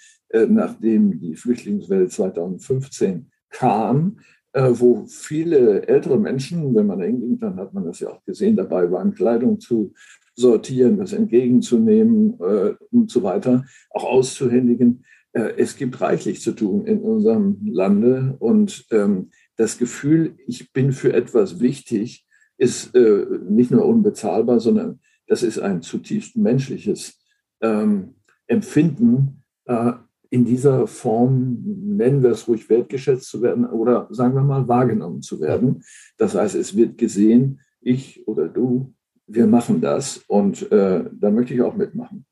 nachdem 0.49 1.21
die 1.21 1.37
Flüchtlingswelle 1.37 2.09
2015 2.09 3.31
kam, 3.51 4.17
wo 4.53 5.05
viele 5.07 5.87
ältere 5.87 6.19
Menschen, 6.19 6.75
wenn 6.75 6.89
man 6.89 7.03
hinging, 7.03 7.39
dann 7.39 7.55
hat 7.55 7.73
man 7.73 7.85
das 7.85 8.01
ja 8.01 8.09
auch 8.09 8.25
gesehen, 8.25 8.57
dabei 8.57 8.91
waren, 8.91 9.15
Kleidung 9.15 9.61
zu 9.61 9.93
sortieren, 10.35 10.99
das 10.99 11.13
entgegenzunehmen 11.13 12.33
und 12.33 13.13
so 13.13 13.23
weiter, 13.23 13.65
auch 13.91 14.03
auszuhändigen. 14.03 15.05
es 15.33 15.77
gibt 15.77 16.01
reichlich 16.01 16.41
zu 16.41 16.51
tun 16.51 16.85
in 16.85 16.99
unserem 16.99 17.61
Lande 17.67 18.35
und 18.41 18.87
ähm, 18.91 19.29
das 19.57 19.79
Gefühl, 19.79 20.37
ich 20.47 20.73
bin 20.73 20.93
für 20.93 21.13
etwas 21.13 21.61
wichtig, 21.61 22.27
ist 22.57 22.95
äh, 22.95 23.27
nicht 23.49 23.71
nur 23.71 23.85
unbezahlbar, 23.85 24.61
sondern 24.61 25.01
das 25.27 25.43
ist 25.43 25.59
ein 25.59 25.83
zutiefst 25.83 26.37
menschliches 26.37 27.19
ähm, 27.61 28.15
Empfinden, 28.47 29.43
äh, 29.65 29.93
in 30.31 30.45
dieser 30.45 30.89
Form, 30.89 31.63
nennen 31.65 32.25
wir 32.25 32.31
es 32.31 32.49
ruhig, 32.49 32.69
wertgeschätzt 32.69 33.29
zu 33.29 33.41
werden 33.41 33.65
oder 33.67 34.09
sagen 34.11 34.35
wir 34.35 34.43
mal 34.43 34.67
wahrgenommen 34.67 35.23
zu 35.23 35.41
werden. 35.41 35.85
Das 36.19 36.35
heißt, 36.35 36.57
es 36.57 36.77
wird 36.77 36.99
gesehen, 36.99 37.61
ich 37.81 38.27
oder 38.27 38.49
du, 38.49 38.93
wir 39.29 39.47
machen 39.47 39.81
das 39.81 40.25
und 40.27 40.71
äh, 40.73 41.05
da 41.13 41.31
möchte 41.31 41.55
ich 41.55 41.63
auch 41.63 41.77
mitmachen. 41.77 42.27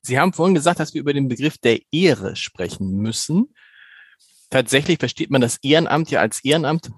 Sie 0.00 0.18
haben 0.18 0.32
vorhin 0.32 0.54
gesagt, 0.54 0.80
dass 0.80 0.94
wir 0.94 1.02
über 1.02 1.12
den 1.12 1.28
Begriff 1.28 1.58
der 1.58 1.80
Ehre 1.92 2.34
sprechen 2.34 2.96
müssen 2.96 3.48
tatsächlich 4.50 4.98
versteht 4.98 5.30
man 5.30 5.40
das 5.40 5.58
Ehrenamt 5.62 6.10
ja 6.10 6.20
als 6.20 6.44
Ehrenamt 6.44 6.90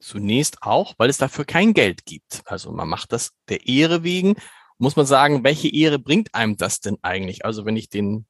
zunächst 0.00 0.62
auch, 0.62 0.94
weil 0.98 1.10
es 1.10 1.18
dafür 1.18 1.44
kein 1.44 1.74
Geld 1.74 2.04
gibt. 2.06 2.42
Also 2.46 2.72
man 2.72 2.88
macht 2.88 3.12
das 3.12 3.32
der 3.48 3.66
Ehre 3.66 4.02
wegen. 4.02 4.36
Muss 4.78 4.96
man 4.96 5.06
sagen, 5.06 5.44
welche 5.44 5.68
Ehre 5.68 5.98
bringt 5.98 6.34
einem 6.34 6.56
das 6.56 6.80
denn 6.80 6.96
eigentlich? 7.02 7.44
Also 7.44 7.66
wenn 7.66 7.76
ich 7.76 7.90
den 7.90 8.26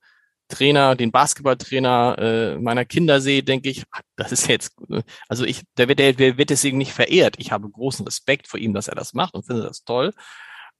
Trainer, 0.48 0.96
den 0.96 1.12
Basketballtrainer 1.12 2.16
äh, 2.18 2.58
meiner 2.58 2.84
Kinder 2.84 3.20
sehe, 3.20 3.42
denke 3.42 3.70
ich, 3.70 3.84
das 4.16 4.32
ist 4.32 4.48
jetzt, 4.48 4.72
also 5.28 5.44
ich, 5.44 5.62
der 5.76 5.88
wird, 5.88 6.00
der 6.00 6.18
wird 6.18 6.50
deswegen 6.50 6.76
nicht 6.76 6.92
verehrt. 6.92 7.36
Ich 7.38 7.52
habe 7.52 7.70
großen 7.70 8.04
Respekt 8.04 8.48
vor 8.48 8.58
ihm, 8.58 8.74
dass 8.74 8.88
er 8.88 8.96
das 8.96 9.14
macht 9.14 9.34
und 9.34 9.46
finde 9.46 9.62
das 9.62 9.84
toll. 9.84 10.12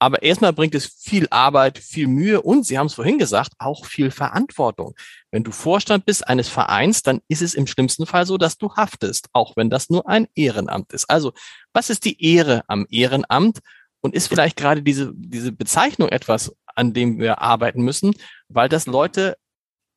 Aber 0.03 0.23
erstmal 0.23 0.55
bringt 0.55 0.75
es 0.75 0.87
viel 0.87 1.29
Arbeit, 1.31 1.79
viel 1.79 2.09
Mühe 2.09 2.41
und 2.41 2.65
Sie 2.65 2.79
haben 2.79 2.87
es 2.87 2.95
vorhin 2.95 3.19
gesagt, 3.19 3.53
auch 3.59 3.85
viel 3.85 4.11
Verantwortung. 4.11 4.95
Wenn 5.31 5.45
du 5.45 5.53
Vorstand 5.53 6.07
bist 6.07 6.27
eines 6.27 6.49
Vereins, 6.49 7.03
dann 7.03 7.21
ist 7.29 7.43
es 7.43 7.53
im 7.53 7.67
schlimmsten 7.67 8.07
Fall 8.07 8.25
so, 8.25 8.39
dass 8.39 8.57
du 8.57 8.75
haftest, 8.75 9.29
auch 9.35 9.57
wenn 9.57 9.69
das 9.69 9.91
nur 9.91 10.09
ein 10.09 10.27
Ehrenamt 10.35 10.95
ist. 10.95 11.05
Also, 11.11 11.33
was 11.75 11.91
ist 11.91 12.07
die 12.07 12.25
Ehre 12.25 12.65
am 12.67 12.87
Ehrenamt? 12.91 13.61
Und 14.03 14.15
ist 14.15 14.29
vielleicht 14.29 14.57
gerade 14.57 14.83
diese, 14.83 15.13
diese 15.15 15.53
Bezeichnung 15.53 16.09
etwas, 16.09 16.57
an 16.75 16.95
dem 16.95 17.19
wir 17.19 17.43
arbeiten 17.43 17.83
müssen, 17.83 18.15
weil 18.49 18.71
das 18.71 18.87
Leute 18.87 19.37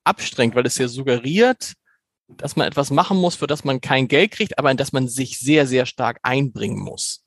abstrengt, 0.03 0.55
weil 0.55 0.65
es 0.65 0.77
ja 0.77 0.89
suggeriert, 0.89 1.75
dass 2.27 2.57
man 2.57 2.67
etwas 2.67 2.91
machen 2.91 3.17
muss, 3.17 3.35
für 3.35 3.47
das 3.47 3.63
man 3.63 3.79
kein 3.79 4.09
Geld 4.09 4.31
kriegt, 4.31 4.59
aber 4.59 4.71
in 4.71 4.75
das 4.75 4.91
man 4.91 5.07
sich 5.07 5.39
sehr, 5.39 5.67
sehr 5.67 5.85
stark 5.85 6.19
einbringen 6.23 6.79
muss. 6.79 7.22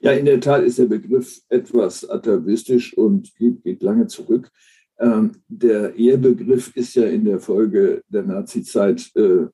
Ja, 0.00 0.12
in 0.12 0.26
der 0.26 0.40
Tat 0.40 0.64
ist 0.64 0.78
der 0.78 0.86
Begriff 0.86 1.40
etwas 1.48 2.08
atavistisch 2.08 2.96
und 2.96 3.34
geht, 3.36 3.62
geht 3.62 3.82
lange 3.82 4.06
zurück. 4.06 4.50
Ähm, 4.98 5.32
der 5.48 5.96
Ehebegriff 5.96 6.76
ist 6.76 6.94
ja 6.94 7.04
in 7.04 7.24
der 7.24 7.40
Folge 7.40 8.02
der 8.08 8.22
Nazizeit 8.22 9.10
äh, 9.16 9.46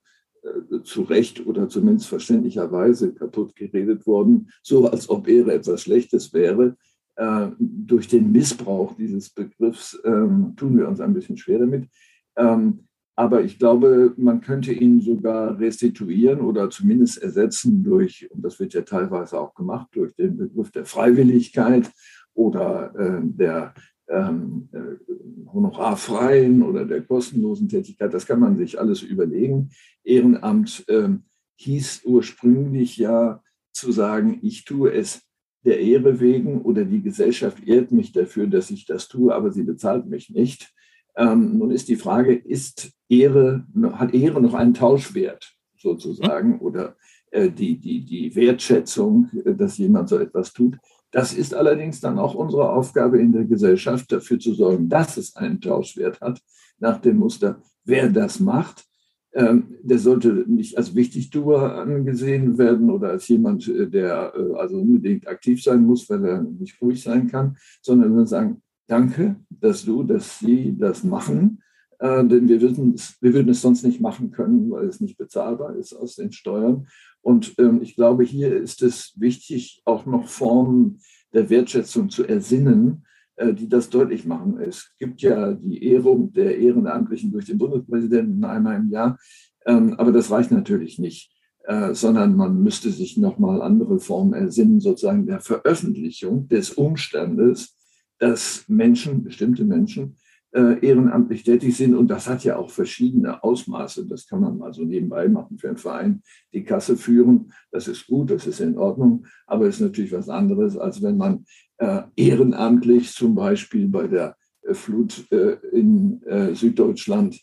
äh, 0.42 0.82
zu 0.84 1.02
Recht 1.02 1.46
oder 1.46 1.68
zumindest 1.68 2.08
verständlicherweise 2.08 3.12
kaputt 3.12 3.54
geredet 3.56 4.06
worden, 4.06 4.50
so 4.62 4.86
als 4.86 5.08
ob 5.08 5.28
Ehre 5.28 5.54
etwas 5.54 5.82
Schlechtes 5.82 6.32
wäre. 6.32 6.76
Äh, 7.16 7.48
durch 7.58 8.08
den 8.08 8.32
Missbrauch 8.32 8.94
dieses 8.96 9.30
Begriffs 9.30 10.00
ähm, 10.04 10.54
tun 10.56 10.78
wir 10.78 10.88
uns 10.88 11.00
ein 11.00 11.14
bisschen 11.14 11.36
schwer 11.36 11.58
damit. 11.58 11.88
Ähm, 12.36 12.86
aber 13.20 13.44
ich 13.44 13.58
glaube, 13.58 14.14
man 14.16 14.40
könnte 14.40 14.72
ihn 14.72 15.02
sogar 15.02 15.58
restituieren 15.58 16.40
oder 16.40 16.70
zumindest 16.70 17.22
ersetzen 17.22 17.84
durch, 17.84 18.30
und 18.30 18.42
das 18.42 18.58
wird 18.58 18.72
ja 18.72 18.80
teilweise 18.80 19.38
auch 19.38 19.54
gemacht, 19.54 19.88
durch 19.92 20.14
den 20.14 20.38
Begriff 20.38 20.70
der 20.70 20.86
Freiwilligkeit 20.86 21.90
oder 22.32 22.94
äh, 22.98 23.20
der 23.22 23.74
ähm, 24.08 24.70
äh, 24.72 25.52
honorarfreien 25.52 26.62
oder 26.62 26.86
der 26.86 27.02
kostenlosen 27.02 27.68
Tätigkeit. 27.68 28.14
Das 28.14 28.24
kann 28.24 28.40
man 28.40 28.56
sich 28.56 28.80
alles 28.80 29.02
überlegen. 29.02 29.68
Ehrenamt 30.02 30.82
äh, 30.88 31.10
hieß 31.56 32.04
ursprünglich 32.06 32.96
ja 32.96 33.42
zu 33.70 33.92
sagen, 33.92 34.38
ich 34.40 34.64
tue 34.64 34.94
es 34.94 35.20
der 35.66 35.78
Ehre 35.78 36.20
wegen 36.20 36.62
oder 36.62 36.86
die 36.86 37.02
Gesellschaft 37.02 37.62
ehrt 37.68 37.92
mich 37.92 38.12
dafür, 38.12 38.46
dass 38.46 38.70
ich 38.70 38.86
das 38.86 39.08
tue, 39.08 39.34
aber 39.34 39.50
sie 39.50 39.64
bezahlt 39.64 40.06
mich 40.06 40.30
nicht. 40.30 40.72
Ähm, 41.20 41.58
nun 41.58 41.70
ist 41.70 41.88
die 41.88 41.96
Frage, 41.96 42.34
ist 42.34 42.92
Ehre, 43.10 43.66
hat 43.92 44.14
Ehre 44.14 44.40
noch 44.40 44.54
einen 44.54 44.72
Tauschwert 44.72 45.54
sozusagen 45.76 46.54
mhm. 46.54 46.60
oder 46.60 46.96
äh, 47.30 47.50
die, 47.50 47.78
die, 47.78 48.04
die 48.06 48.34
Wertschätzung, 48.34 49.28
äh, 49.44 49.54
dass 49.54 49.76
jemand 49.76 50.08
so 50.08 50.18
etwas 50.18 50.54
tut? 50.54 50.78
Das 51.10 51.34
ist 51.34 51.54
allerdings 51.54 52.00
dann 52.00 52.18
auch 52.18 52.34
unsere 52.34 52.70
Aufgabe 52.70 53.18
in 53.18 53.32
der 53.32 53.44
Gesellschaft, 53.44 54.10
dafür 54.10 54.38
zu 54.38 54.54
sorgen, 54.54 54.88
dass 54.88 55.18
es 55.18 55.36
einen 55.36 55.60
Tauschwert 55.60 56.20
hat, 56.22 56.40
nach 56.78 56.98
dem 56.98 57.18
Muster, 57.18 57.60
wer 57.84 58.08
das 58.08 58.40
macht, 58.40 58.86
ähm, 59.34 59.76
der 59.82 59.98
sollte 59.98 60.44
nicht 60.48 60.78
als 60.78 60.94
Wichtigtuer 60.94 61.74
angesehen 61.74 62.56
werden 62.56 62.90
oder 62.90 63.10
als 63.10 63.28
jemand, 63.28 63.68
äh, 63.68 63.88
der 63.88 64.32
äh, 64.34 64.54
also 64.54 64.78
unbedingt 64.78 65.28
aktiv 65.28 65.62
sein 65.62 65.82
muss, 65.82 66.08
weil 66.08 66.24
er 66.24 66.42
nicht 66.42 66.80
ruhig 66.80 67.02
sein 67.02 67.28
kann, 67.28 67.58
sondern 67.82 68.16
wir 68.16 68.26
sagen, 68.26 68.62
danke, 68.86 69.36
dass 69.60 69.84
du, 69.84 70.02
dass 70.02 70.38
Sie 70.38 70.76
das 70.78 71.04
machen. 71.04 71.62
Äh, 71.98 72.24
denn 72.26 72.48
wir 72.48 72.60
würden, 72.60 72.94
es, 72.94 73.16
wir 73.20 73.34
würden 73.34 73.50
es 73.50 73.60
sonst 73.60 73.84
nicht 73.84 74.00
machen 74.00 74.30
können, 74.30 74.70
weil 74.70 74.86
es 74.86 75.00
nicht 75.00 75.18
bezahlbar 75.18 75.76
ist 75.76 75.92
aus 75.92 76.16
den 76.16 76.32
Steuern. 76.32 76.86
Und 77.22 77.54
ähm, 77.58 77.80
ich 77.82 77.94
glaube, 77.96 78.24
hier 78.24 78.56
ist 78.56 78.82
es 78.82 79.12
wichtig, 79.16 79.82
auch 79.84 80.06
noch 80.06 80.26
Formen 80.26 80.98
der 81.32 81.50
Wertschätzung 81.50 82.08
zu 82.08 82.24
ersinnen, 82.24 83.04
äh, 83.36 83.54
die 83.54 83.68
das 83.68 83.90
deutlich 83.90 84.24
machen. 84.24 84.58
Es 84.60 84.92
gibt 84.98 85.22
ja 85.22 85.52
die 85.52 85.84
Ehrung 85.84 86.32
der 86.32 86.58
Ehrenamtlichen 86.58 87.32
durch 87.32 87.46
den 87.46 87.58
Bundespräsidenten 87.58 88.44
einmal 88.44 88.76
im 88.76 88.90
Jahr, 88.90 89.18
ähm, 89.66 89.94
aber 89.98 90.12
das 90.12 90.30
reicht 90.30 90.50
natürlich 90.50 90.98
nicht, 90.98 91.32
äh, 91.64 91.94
sondern 91.94 92.36
man 92.36 92.62
müsste 92.62 92.90
sich 92.90 93.16
nochmal 93.16 93.62
andere 93.62 93.98
Formen 93.98 94.32
ersinnen, 94.32 94.80
sozusagen 94.80 95.26
der 95.26 95.40
Veröffentlichung 95.40 96.48
des 96.48 96.70
Umstandes, 96.70 97.76
dass 98.20 98.64
Menschen, 98.68 99.24
bestimmte 99.24 99.64
Menschen, 99.64 100.16
äh, 100.52 100.84
ehrenamtlich 100.84 101.42
tätig 101.42 101.76
sind. 101.76 101.94
Und 101.94 102.08
das 102.08 102.28
hat 102.28 102.44
ja 102.44 102.56
auch 102.56 102.70
verschiedene 102.70 103.42
Ausmaße. 103.42 104.06
Das 104.06 104.26
kann 104.26 104.40
man 104.40 104.58
mal 104.58 104.72
so 104.72 104.84
nebenbei 104.84 105.28
machen 105.28 105.58
für 105.58 105.68
einen 105.68 105.76
Verein, 105.76 106.22
die 106.52 106.64
Kasse 106.64 106.96
führen. 106.96 107.52
Das 107.70 107.88
ist 107.88 108.06
gut, 108.06 108.30
das 108.30 108.46
ist 108.46 108.60
in 108.60 108.76
Ordnung. 108.76 109.26
Aber 109.46 109.66
es 109.66 109.76
ist 109.76 109.82
natürlich 109.82 110.12
was 110.12 110.28
anderes, 110.28 110.76
als 110.76 111.02
wenn 111.02 111.16
man 111.16 111.44
äh, 111.78 112.02
ehrenamtlich 112.16 113.12
zum 113.12 113.34
Beispiel 113.34 113.88
bei 113.88 114.06
der 114.06 114.36
äh, 114.62 114.74
Flut 114.74 115.26
äh, 115.30 115.56
in 115.72 116.22
äh, 116.24 116.54
Süddeutschland 116.54 117.40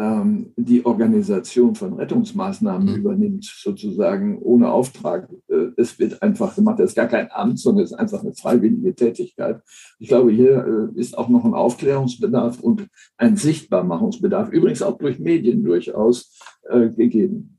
ähm, 0.00 0.52
die 0.56 0.86
Organisation 0.86 1.74
von 1.74 1.92
Rettungsmaßnahmen 1.92 2.88
mhm. 2.88 2.96
übernimmt, 2.96 3.44
sozusagen 3.44 4.38
ohne 4.40 4.72
Auftrag. 4.72 5.28
Äh, 5.48 5.72
es 5.76 5.98
wird 5.98 6.22
einfach 6.22 6.54
gemacht, 6.54 6.80
es 6.80 6.90
ist 6.90 6.96
gar 6.96 7.08
kein 7.08 7.30
Amt, 7.30 7.58
sondern 7.58 7.84
es 7.84 7.90
ist 7.90 7.98
einfach 7.98 8.22
eine 8.22 8.32
freiwillige 8.32 8.94
Tätigkeit. 8.94 9.60
Ich 9.98 10.08
glaube, 10.08 10.32
hier 10.32 10.90
äh, 10.96 10.98
ist 10.98 11.18
auch 11.18 11.28
noch 11.28 11.44
ein 11.44 11.52
Aufklärungsbedarf 11.52 12.60
und 12.60 12.88
ein 13.18 13.36
Sichtbarmachungsbedarf, 13.36 14.50
übrigens 14.50 14.80
auch 14.80 14.96
durch 14.96 15.18
Medien 15.18 15.64
durchaus 15.64 16.34
äh, 16.70 16.88
gegeben. 16.88 17.58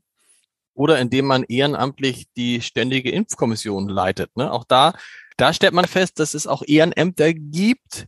Oder 0.74 0.98
indem 0.98 1.26
man 1.26 1.44
ehrenamtlich 1.44 2.26
die 2.36 2.60
ständige 2.60 3.10
Impfkommission 3.10 3.88
leitet. 3.88 4.36
Ne? 4.36 4.50
Auch 4.50 4.64
da, 4.64 4.94
da 5.36 5.52
stellt 5.52 5.74
man 5.74 5.84
fest, 5.84 6.18
dass 6.18 6.34
es 6.34 6.48
auch 6.48 6.62
Ehrenämter 6.66 7.32
gibt, 7.34 8.06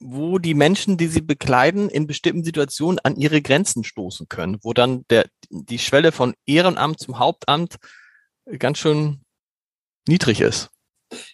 wo 0.00 0.38
die 0.38 0.54
Menschen, 0.54 0.96
die 0.96 1.08
sie 1.08 1.20
bekleiden, 1.20 1.88
in 1.88 2.06
bestimmten 2.06 2.44
Situationen 2.44 2.98
an 3.02 3.16
ihre 3.16 3.42
Grenzen 3.42 3.84
stoßen 3.84 4.28
können, 4.28 4.58
wo 4.62 4.72
dann 4.72 5.04
der, 5.10 5.26
die 5.50 5.78
Schwelle 5.78 6.12
von 6.12 6.34
Ehrenamt 6.46 7.00
zum 7.00 7.18
Hauptamt 7.18 7.76
ganz 8.58 8.78
schön 8.78 9.20
niedrig 10.06 10.40
ist. 10.40 10.70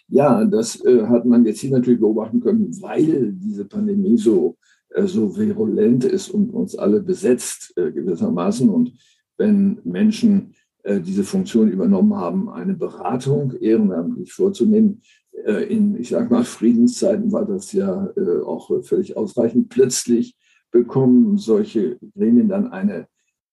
Ja, 0.07 0.43
das 0.45 0.83
äh, 0.85 1.05
hat 1.07 1.25
man 1.25 1.45
jetzt 1.45 1.59
hier 1.59 1.71
natürlich 1.71 1.99
beobachten 1.99 2.41
können, 2.41 2.69
weil 2.81 3.31
diese 3.33 3.65
Pandemie 3.65 4.17
so, 4.17 4.57
äh, 4.89 5.05
so 5.07 5.35
virulent 5.35 6.03
ist 6.03 6.29
und 6.29 6.51
uns 6.51 6.75
alle 6.75 7.01
besetzt 7.01 7.73
äh, 7.77 7.91
gewissermaßen. 7.91 8.69
Und 8.69 8.93
wenn 9.37 9.79
Menschen 9.83 10.53
äh, 10.83 10.99
diese 10.99 11.23
Funktion 11.23 11.71
übernommen 11.71 12.15
haben, 12.15 12.49
eine 12.49 12.73
Beratung 12.73 13.53
ehrenamtlich 13.59 14.33
vorzunehmen, 14.33 15.01
äh, 15.01 15.20
in, 15.43 15.95
ich 15.95 16.09
sag 16.09 16.29
mal, 16.29 16.43
Friedenszeiten 16.43 17.31
war 17.31 17.45
das 17.45 17.71
ja 17.73 18.11
äh, 18.15 18.41
auch 18.41 18.83
völlig 18.83 19.17
ausreichend. 19.17 19.69
Plötzlich 19.69 20.35
bekommen 20.71 21.37
solche 21.37 21.97
Gremien 22.15 22.47
dann 22.47 22.71
eine, 22.71 23.07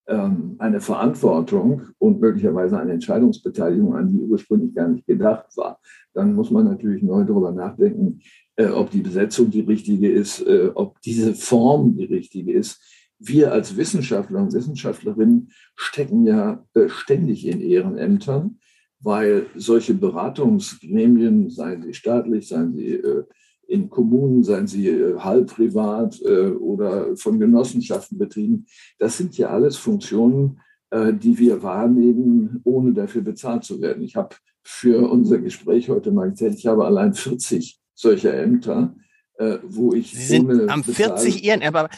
ähm, 0.07 0.57
eine 0.59 0.81
Verantwortung 0.81 1.83
und 1.99 2.21
möglicherweise 2.21 2.79
eine 2.79 2.93
Entscheidungsbeteiligung, 2.93 3.95
an 3.95 4.09
die 4.09 4.21
ursprünglich 4.21 4.75
gar 4.75 4.89
nicht 4.89 5.07
gedacht 5.07 5.57
war. 5.57 5.81
Dann 6.15 6.35
muss 6.35 6.51
man 6.51 6.65
natürlich 6.65 7.03
neu 7.03 7.25
darüber 7.25 7.53
nachdenken, 7.53 8.21
äh, 8.57 8.69
ob 8.69 8.91
die 8.91 9.03
Besetzung 9.03 9.51
die 9.51 9.61
richtige 9.61 10.11
ist, 10.11 10.45
ob 10.75 11.01
diese 11.03 11.35
Form 11.35 11.97
die 11.97 12.05
richtige 12.05 12.53
ist. 12.53 12.81
Wir 13.21 13.53
als 13.53 13.77
Wissenschaftler 13.77 14.41
und 14.41 14.53
Wissenschaftlerinnen 14.53 15.51
stecken 15.75 16.25
ja 16.25 16.65
ständig 16.87 17.47
in 17.47 17.61
Ehrenämtern 17.61 18.59
weil 19.01 19.47
solche 19.55 19.95
Beratungsgremien, 19.95 21.51
seien 21.51 21.83
sie 21.83 21.95
staatlich, 21.95 22.49
seien 22.49 22.75
sie 22.75 22.95
äh, 22.95 23.25
in 23.69 23.91
Kommunen, 23.91 24.43
seien 24.43 24.67
sie 24.67 24.89
äh, 24.89 25.19
halb 25.19 25.55
privat 25.55 26.21
äh, 26.23 26.49
oder 26.49 27.17
von 27.17 27.39
Genossenschaften 27.39 28.19
betrieben, 28.19 28.67
das 28.99 29.19
sind 29.19 29.37
ja 29.39 29.51
alles 29.51 29.77
Funktionen, 29.77 30.61
äh, 30.91 31.13
die 31.13 31.39
wir 31.39 31.63
wahrnehmen, 31.63 32.61
ohne 32.65 32.93
dafür 32.93 33.23
bezahlt 33.23 33.65
zu 33.65 33.81
werden. 33.81 34.03
Ich 34.03 34.17
habe 34.17 34.35
für 34.63 35.09
unser 35.11 35.39
Gespräch 35.39 35.89
heute 35.89 36.11
mal 36.11 36.31
gezählt, 36.31 36.55
ich 36.55 36.67
habe 36.67 36.85
allein 36.85 37.15
40 37.15 37.79
solcher 37.95 38.35
Ämter, 38.35 38.95
äh, 39.35 39.59
wo 39.63 39.93
ich 39.93 40.13
Sie 40.13 40.25
sind 40.25 40.51
ohne 40.51 40.69
am 40.69 40.83
40 40.83 41.45
Ehrenämter, 41.45 41.89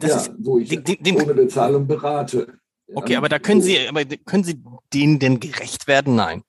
ja, 0.00 0.16
ist, 0.16 0.32
wo 0.38 0.58
ich 0.58 0.68
den, 0.68 1.16
ohne 1.16 1.34
Bezahlung 1.34 1.86
berate. 1.86 2.58
Okay, 2.92 3.16
aber 3.16 3.28
da 3.28 3.38
können 3.38 3.62
Sie, 3.62 3.76
aber 3.88 4.04
können 4.04 4.44
Sie 4.44 4.62
denen 4.92 5.18
denn 5.18 5.40
gerecht 5.40 5.86
werden? 5.86 6.16
Nein. 6.16 6.42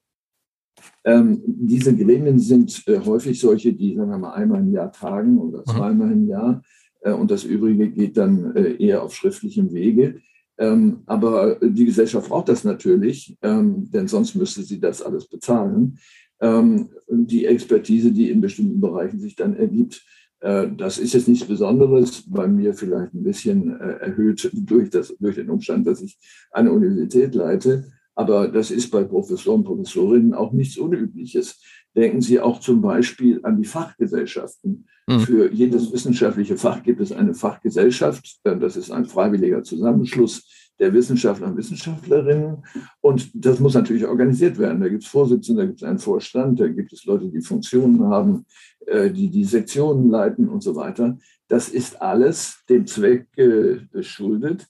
Ähm, 1.04 1.42
diese 1.46 1.96
Gremien 1.96 2.40
sind 2.40 2.84
äh, 2.88 3.00
häufig 3.00 3.40
solche, 3.40 3.74
die, 3.74 3.96
sagen 3.96 4.10
wir 4.10 4.18
mal, 4.18 4.34
einmal 4.34 4.60
im 4.60 4.72
Jahr 4.72 4.92
tagen 4.92 5.38
oder 5.38 5.60
mhm. 5.60 5.66
zweimal 5.66 6.12
im 6.12 6.28
Jahr. 6.28 6.62
Äh, 7.02 7.12
und 7.12 7.32
das 7.32 7.44
Übrige 7.44 7.90
geht 7.90 8.18
dann 8.18 8.56
äh, 8.56 8.76
eher 8.84 9.04
auf 9.04 9.16
schriftlichem 9.16 9.72
Wege. 9.72 10.20
Ähm, 10.58 11.04
aber 11.06 11.58
die 11.62 11.86
Gesellschaft 11.86 12.30
braucht 12.30 12.50
das 12.50 12.64
natürlich, 12.64 13.38
ähm, 13.42 13.90
denn 13.92 14.08
sonst 14.08 14.36
müsste 14.36 14.64
sie 14.64 14.80
das 14.80 15.02
alles 15.02 15.28
bezahlen. 15.28 16.00
Ähm, 16.40 16.90
die 17.08 17.46
Expertise, 17.46 18.12
die 18.12 18.30
in 18.30 18.42
bestimmten 18.42 18.80
Bereichen 18.80 19.20
sich 19.20 19.36
dann 19.36 19.56
ergibt, 19.56 19.96
äh, 19.96 20.06
das 20.46 21.00
ist 21.00 21.14
jetzt 21.14 21.28
nichts 21.28 21.48
Besonderes, 21.48 22.24
bei 22.28 22.48
mir 22.48 22.74
vielleicht 22.76 23.14
ein 23.14 23.24
bisschen 23.24 23.80
äh, 23.80 23.94
erhöht 23.98 24.52
durch, 24.54 24.92
das, 24.92 25.16
durch 25.20 25.36
den 25.36 25.50
Umstand, 25.50 25.88
dass 25.88 26.02
ich 26.02 26.20
eine 26.52 26.72
Universität 26.72 27.34
leite. 27.34 27.86
Aber 28.14 28.48
das 28.48 28.72
ist 28.72 28.92
bei 28.92 29.04
Professoren 29.04 29.62
und 29.62 29.66
Professorinnen 29.66 30.34
auch 30.34 30.54
nichts 30.54 30.78
Unübliches. 30.78 31.62
Denken 31.96 32.22
Sie 32.22 32.40
auch 32.40 32.60
zum 32.60 32.82
Beispiel 32.82 33.40
an 33.44 33.58
die 33.58 33.68
Fachgesellschaften. 33.68 34.86
Mhm. 35.08 35.20
Für 35.22 35.52
jedes 35.52 35.92
wissenschaftliche 35.92 36.58
Fach 36.58 36.84
gibt 36.84 37.02
es 37.02 37.12
eine 37.12 37.34
Fachgesellschaft. 37.34 38.40
Äh, 38.44 38.58
das 38.58 38.78
ist 38.78 38.92
ein 38.92 39.06
freiwilliger 39.06 39.64
Zusammenschluss 39.64 40.65
der 40.80 40.94
Wissenschaftler 40.94 41.48
und 41.48 41.58
Wissenschaftlerinnen. 41.58 42.64
Und 43.02 43.32
das 43.34 43.60
muss 43.60 43.74
natürlich 43.74 44.06
organisiert 44.06 44.58
werden. 44.58 44.82
Da 44.82 44.90
gibt 44.90 45.04
es 45.04 45.10
Vorsitzende, 45.10 45.62
da 45.62 45.68
gibt 45.68 45.82
es 45.82 45.88
einen 45.88 46.00
Vorstand, 46.00 46.60
da 46.60 46.68
gibt 46.68 46.92
es 46.94 47.06
Leute, 47.06 47.30
die 47.30 47.42
Funktionen 47.42 48.06
haben, 48.06 48.46
äh, 48.86 49.10
die 49.10 49.30
die 49.30 49.46
Sektionen 49.46 50.10
leiten 50.10 50.50
und 50.50 50.62
so 50.62 50.76
weiter. 50.76 51.18
Das 51.48 51.70
ist 51.70 52.02
alles 52.02 52.64
dem 52.70 52.88
Zweck 52.88 53.28
geschuldet, 53.34 54.68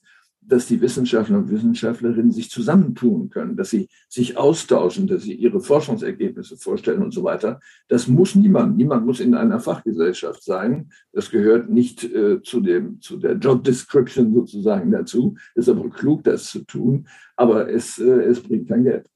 dass 0.48 0.66
die 0.66 0.80
Wissenschaftler 0.80 1.38
und 1.38 1.50
Wissenschaftlerinnen 1.50 2.30
sich 2.30 2.50
zusammentun 2.50 3.30
können, 3.30 3.56
dass 3.56 3.70
sie 3.70 3.88
sich 4.08 4.36
austauschen, 4.36 5.06
dass 5.06 5.22
sie 5.22 5.34
ihre 5.34 5.60
Forschungsergebnisse 5.60 6.56
vorstellen 6.56 7.02
und 7.02 7.12
so 7.12 7.24
weiter. 7.24 7.60
Das 7.88 8.06
muss 8.06 8.34
niemand. 8.34 8.76
Niemand 8.76 9.06
muss 9.06 9.20
in 9.20 9.34
einer 9.34 9.60
Fachgesellschaft 9.60 10.42
sein. 10.42 10.90
Das 11.12 11.30
gehört 11.30 11.68
nicht 11.68 12.04
äh, 12.04 12.42
zu, 12.42 12.60
dem, 12.60 13.00
zu 13.00 13.16
der 13.16 13.32
Job 13.32 13.64
Description 13.64 14.32
sozusagen 14.32 14.90
dazu. 14.90 15.36
Ist 15.54 15.68
aber 15.68 15.90
klug, 15.90 16.24
das 16.24 16.46
zu 16.50 16.64
tun. 16.64 17.08
Aber 17.34 17.68
es, 17.68 17.98
äh, 17.98 18.04
es 18.04 18.40
bringt 18.40 18.68
kein 18.68 18.84
Geld. 18.84 19.08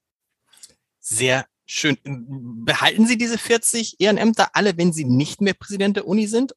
Sehr 0.98 1.46
schön. 1.64 1.96
Behalten 2.64 3.06
Sie 3.06 3.16
diese 3.16 3.38
40 3.38 4.00
Ehrenämter 4.00 4.48
alle, 4.54 4.76
wenn 4.76 4.92
Sie 4.92 5.04
nicht 5.04 5.40
mehr 5.40 5.54
Präsident 5.54 5.96
der 5.96 6.06
Uni 6.06 6.26
sind? 6.26 6.54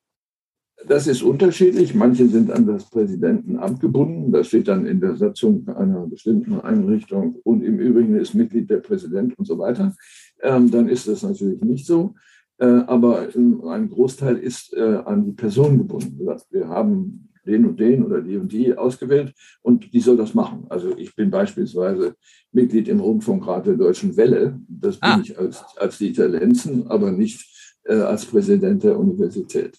Das 0.88 1.08
ist 1.08 1.24
unterschiedlich. 1.24 1.94
Manche 1.94 2.28
sind 2.28 2.52
an 2.52 2.66
das 2.66 2.90
Präsidentenamt 2.90 3.80
gebunden. 3.80 4.32
Das 4.32 4.48
steht 4.48 4.68
dann 4.68 4.86
in 4.86 5.00
der 5.00 5.16
Satzung 5.16 5.68
einer 5.70 6.08
bestimmten 6.08 6.60
Einrichtung 6.60 7.36
und 7.44 7.64
im 7.64 7.80
Übrigen 7.80 8.16
ist 8.16 8.34
Mitglied 8.34 8.70
der 8.70 8.78
Präsident 8.78 9.38
und 9.38 9.46
so 9.46 9.58
weiter. 9.58 9.96
Ähm, 10.42 10.72
dann 10.72 10.90
ist 10.90 11.08
das 11.08 11.24
natürlich 11.24 11.62
nicht 11.62 11.86
so. 11.86 12.16
Äh, 12.58 12.66
aber 12.66 13.34
ähm, 13.36 13.64
ein 13.66 13.90
Großteil 13.90 14.38
ist 14.38 14.74
äh, 14.74 15.02
an 15.06 15.26
die 15.26 15.32
Person 15.32 15.78
gebunden. 15.78 16.20
Wir 16.52 16.68
haben 16.68 17.30
den 17.46 17.66
und 17.66 17.80
den 17.80 18.04
oder 18.04 18.22
die 18.22 18.38
und 18.38 18.52
die 18.52 18.76
ausgewählt 18.76 19.34
und 19.62 19.94
die 19.94 20.00
soll 20.00 20.18
das 20.18 20.34
machen. 20.34 20.66
Also 20.70 20.98
ich 20.98 21.16
bin 21.16 21.30
beispielsweise 21.30 22.16
Mitglied 22.52 22.88
im 22.88 23.00
Rundfunkrat 23.00 23.66
der 23.66 23.76
Deutschen 23.76 24.16
Welle. 24.16 24.60
Das 24.68 25.00
bin 25.00 25.10
ah. 25.10 25.20
ich 25.22 25.38
als, 25.38 25.64
als 25.78 25.98
Dieter 25.98 26.28
Lenzen, 26.28 26.88
aber 26.88 27.12
nicht 27.12 27.80
äh, 27.84 27.96
als 27.96 28.26
Präsident 28.26 28.84
der 28.84 28.98
Universität. 28.98 29.78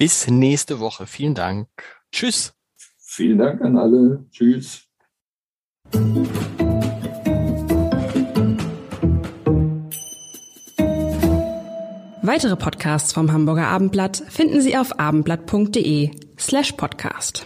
Bis 0.00 0.28
nächste 0.28 0.80
Woche. 0.80 1.06
Vielen 1.06 1.34
Dank. 1.34 1.68
Tschüss. 2.10 2.54
Vielen 3.00 3.36
Dank 3.36 3.60
an 3.60 3.76
alle. 3.76 4.24
Tschüss. 4.30 4.86
Weitere 12.22 12.56
Podcasts 12.56 13.12
vom 13.12 13.30
Hamburger 13.30 13.66
Abendblatt 13.66 14.22
finden 14.30 14.62
Sie 14.62 14.74
auf 14.74 14.98
abendblatt.de 14.98 16.12
slash 16.38 16.72
podcast. 16.72 17.44